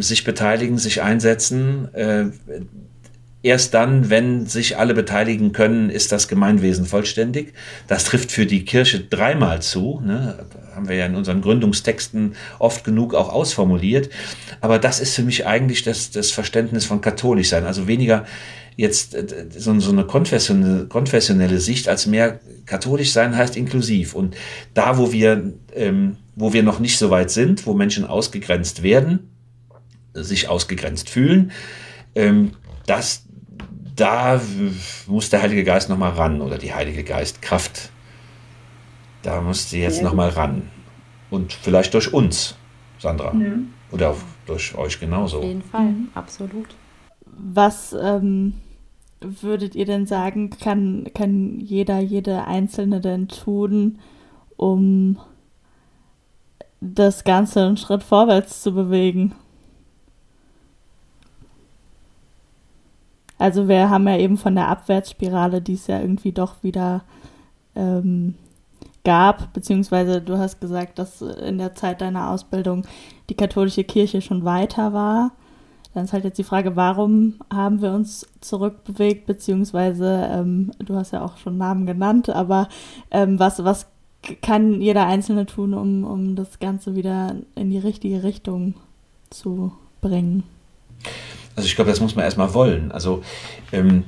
[0.01, 1.89] Sich beteiligen, sich einsetzen.
[3.43, 7.55] Erst dann, wenn sich alle beteiligen können, ist das Gemeinwesen vollständig.
[7.86, 10.01] Das trifft für die Kirche dreimal zu.
[10.05, 10.44] Ne?
[10.74, 14.10] Haben wir ja in unseren Gründungstexten oft genug auch ausformuliert.
[14.60, 17.65] Aber das ist für mich eigentlich das, das Verständnis von katholisch sein.
[17.65, 18.27] Also weniger
[18.78, 24.15] jetzt äh, so, so eine konfessionelle, konfessionelle Sicht als mehr katholisch sein heißt inklusiv.
[24.15, 24.36] Und
[24.74, 29.31] da, wo wir, ähm, wo wir noch nicht so weit sind, wo Menschen ausgegrenzt werden,
[30.15, 31.52] sich ausgegrenzt fühlen,
[32.15, 32.52] ähm,
[32.86, 33.24] das,
[33.99, 34.41] da
[35.07, 37.91] muss der Heilige Geist nochmal ran oder die Heilige Geistkraft.
[39.23, 40.05] Da muss sie jetzt ja.
[40.05, 40.70] nochmal ran.
[41.31, 42.55] Und vielleicht durch uns,
[42.99, 43.35] Sandra.
[43.35, 43.55] Ja.
[43.91, 44.15] Oder
[44.47, 45.39] durch euch genauso.
[45.39, 46.09] Auf jeden Fall, mhm.
[46.15, 46.69] absolut.
[47.27, 48.55] Was ähm,
[49.20, 53.99] würdet ihr denn sagen, kann, kann jeder, jede Einzelne denn tun,
[54.57, 55.19] um
[56.81, 59.35] das Ganze einen Schritt vorwärts zu bewegen?
[63.39, 67.02] Also wir haben ja eben von der Abwärtsspirale, die es ja irgendwie doch wieder
[67.74, 68.35] ähm,
[69.05, 72.85] gab, beziehungsweise du hast gesagt, dass in der Zeit deiner Ausbildung
[73.31, 75.32] die katholische Kirche schon weiter war.
[75.94, 81.12] Dann ist halt jetzt die Frage, warum haben wir uns zurückbewegt, beziehungsweise ähm, du hast
[81.12, 82.69] ja auch schon Namen genannt, aber
[83.10, 83.86] ähm, was, was
[84.43, 88.74] kann jeder Einzelne tun, um, um das Ganze wieder in die richtige Richtung
[89.31, 90.43] zu bringen?
[91.59, 92.93] Also ich glaube, das muss man erstmal wollen.
[92.93, 93.22] Also
[93.72, 94.05] ähm,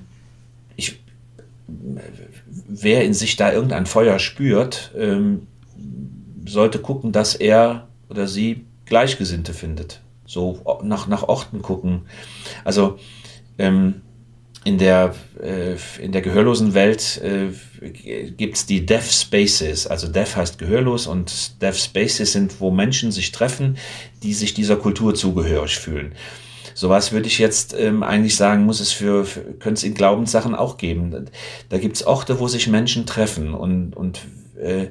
[0.77, 1.01] ich,
[1.67, 5.47] wer in sich da irgendein Feuer spürt, ähm,
[6.47, 10.01] sollte gucken, dass er oder sie Gleichgesinnte findet
[10.31, 12.03] so nach, nach Orten gucken.
[12.65, 12.99] Also
[13.59, 14.03] ähm,
[14.65, 17.49] in der, äh, in der gehörlosen Welt äh,
[18.31, 19.89] gibt es die Deaf Spaces.
[19.89, 23.77] Also Deaf heißt gehörlos und Deaf Spaces sind, wo Menschen sich treffen,
[24.23, 26.13] die sich dieser Kultur zugehörig fühlen.
[26.75, 30.55] Sowas würde ich jetzt ähm, eigentlich sagen, muss es für, für könnte es in Glaubenssachen
[30.55, 31.27] auch geben.
[31.69, 34.21] Da gibt es Orte, wo sich Menschen treffen und, und
[34.61, 34.89] äh,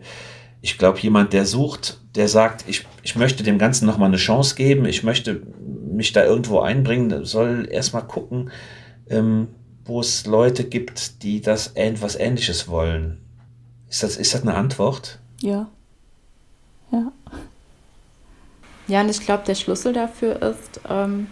[0.62, 4.56] Ich glaube, jemand, der sucht, der sagt, ich, ich möchte dem Ganzen nochmal eine Chance
[4.56, 5.41] geben, ich möchte
[5.91, 8.52] mich da irgendwo einbringen, soll erstmal gucken,
[9.10, 9.48] ähm,
[9.86, 13.20] wo es Leute gibt, die das etwas Ähnliches wollen.
[13.90, 15.20] Ist das, ist das eine Antwort?
[15.41, 15.68] Ja.
[16.91, 17.12] Ja.
[18.88, 21.28] Ja, und ich glaube, der Schlüssel dafür ist, ähm,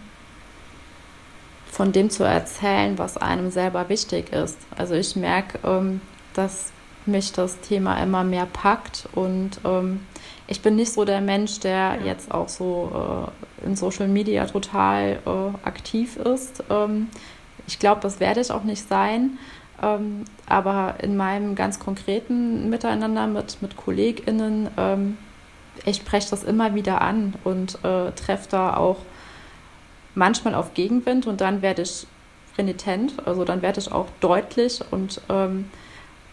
[1.70, 4.58] von dem zu erzählen, was einem selber wichtig ist.
[4.76, 6.00] Also ich merke, ähm,
[6.34, 6.72] dass
[7.06, 10.00] mich das Thema immer mehr packt und ähm,
[10.46, 13.30] ich bin nicht so der Mensch, der jetzt auch so
[13.62, 16.64] äh, in Social Media total äh, aktiv ist.
[16.70, 17.08] Ähm,
[17.66, 19.38] ich glaube, das werde ich auch nicht sein.
[19.82, 25.18] Ähm, aber in meinem ganz konkreten Miteinander mit, mit KollegInnen, ähm,
[25.84, 28.96] ich spreche das immer wieder an und äh, treffe da auch
[30.18, 32.06] manchmal auf Gegenwind und dann werde ich
[32.58, 35.70] renitent, also dann werde ich auch deutlich und ähm,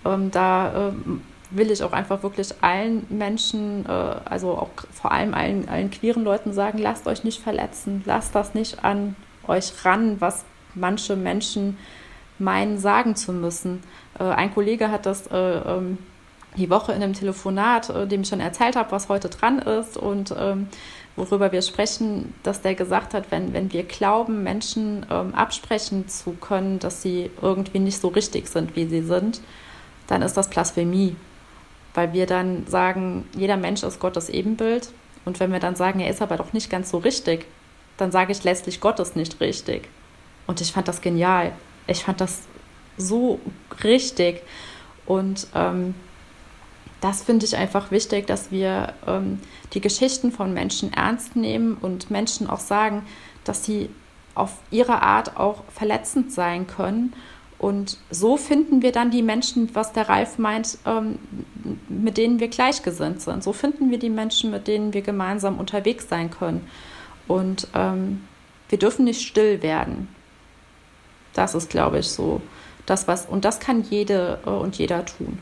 [0.04, 1.22] ähm, da ähm,
[1.52, 6.24] will ich auch einfach wirklich allen Menschen, äh, also auch vor allem allen, allen queeren
[6.24, 9.16] Leuten sagen, lasst euch nicht verletzen, lasst das nicht an
[9.48, 10.44] euch ran, was
[10.74, 11.78] manche Menschen
[12.40, 13.84] meinen, sagen zu müssen.
[14.20, 16.00] Äh, ein Kollege hat das äh, ähm,
[16.58, 19.96] die Woche in einem Telefonat, äh, dem ich schon erzählt habe, was heute dran ist
[19.96, 20.68] und ähm,
[21.16, 26.32] worüber wir sprechen, dass der gesagt hat, wenn, wenn wir glauben, Menschen ähm, absprechen zu
[26.34, 29.42] können, dass sie irgendwie nicht so richtig sind, wie sie sind,
[30.08, 31.16] dann ist das Blasphemie.
[31.94, 34.90] Weil wir dann sagen, jeder Mensch ist Gottes Ebenbild.
[35.24, 37.46] Und wenn wir dann sagen, er ist aber doch nicht ganz so richtig,
[37.98, 39.88] dann sage ich letztlich, Gott ist nicht richtig.
[40.48, 41.54] Und ich fand das genial.
[41.88, 42.42] Ich fand das
[42.98, 43.40] so
[43.84, 44.44] richtig.
[45.06, 45.96] Und ähm,
[47.06, 49.40] das finde ich einfach wichtig, dass wir ähm,
[49.74, 53.06] die Geschichten von Menschen ernst nehmen und Menschen auch sagen,
[53.44, 53.92] dass sie
[54.34, 57.14] auf ihre Art auch verletzend sein können.
[57.60, 61.20] Und so finden wir dann die Menschen, was der Ralf meint, ähm,
[61.90, 63.44] mit denen wir gleichgesinnt sind.
[63.44, 66.68] So finden wir die Menschen, mit denen wir gemeinsam unterwegs sein können.
[67.28, 68.24] Und ähm,
[68.70, 70.08] wir dürfen nicht still werden.
[71.34, 72.42] Das ist, glaube ich, so
[72.88, 75.38] das, was, und das kann jede äh, und jeder tun.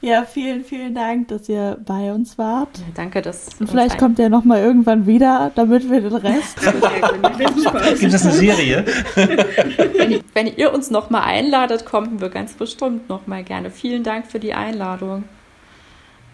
[0.00, 2.78] Ja, vielen, vielen Dank, dass ihr bei uns wart.
[2.78, 3.48] Ja, danke, dass.
[3.58, 6.56] Und vielleicht kommt ihr nochmal irgendwann wieder, damit wir den Rest.
[8.00, 8.84] Gibt es eine Serie?
[9.16, 13.72] wenn, wenn, ihr uns nochmal einladet, kommen wir ganz bestimmt nochmal gerne.
[13.72, 15.24] Vielen Dank für die Einladung.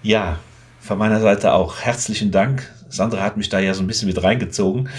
[0.03, 0.39] Ja,
[0.81, 2.71] von meiner Seite auch herzlichen Dank.
[2.91, 4.91] Sandra hat mich da ja so ein bisschen mit reingezogen.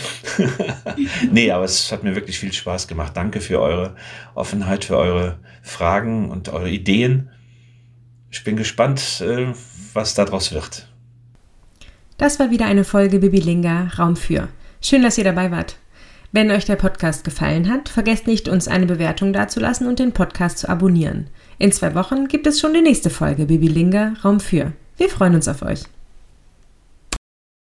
[1.32, 3.16] nee, aber es hat mir wirklich viel Spaß gemacht.
[3.16, 3.96] Danke für eure
[4.34, 7.30] Offenheit, für eure Fragen und eure Ideen
[8.36, 9.48] ich bin gespannt, äh,
[9.94, 10.88] was daraus wird.
[12.18, 14.50] Das war wieder eine Folge Bibilinga Raum für.
[14.82, 15.78] Schön, dass ihr dabei wart.
[16.34, 20.58] Wenn euch der Podcast gefallen hat, vergesst nicht, uns eine Bewertung dazulassen und den Podcast
[20.58, 21.30] zu abonnieren.
[21.60, 24.74] In zwei Wochen gibt es schon die nächste Folge Bibilinga Raum für.
[24.98, 25.84] Wir freuen uns auf euch.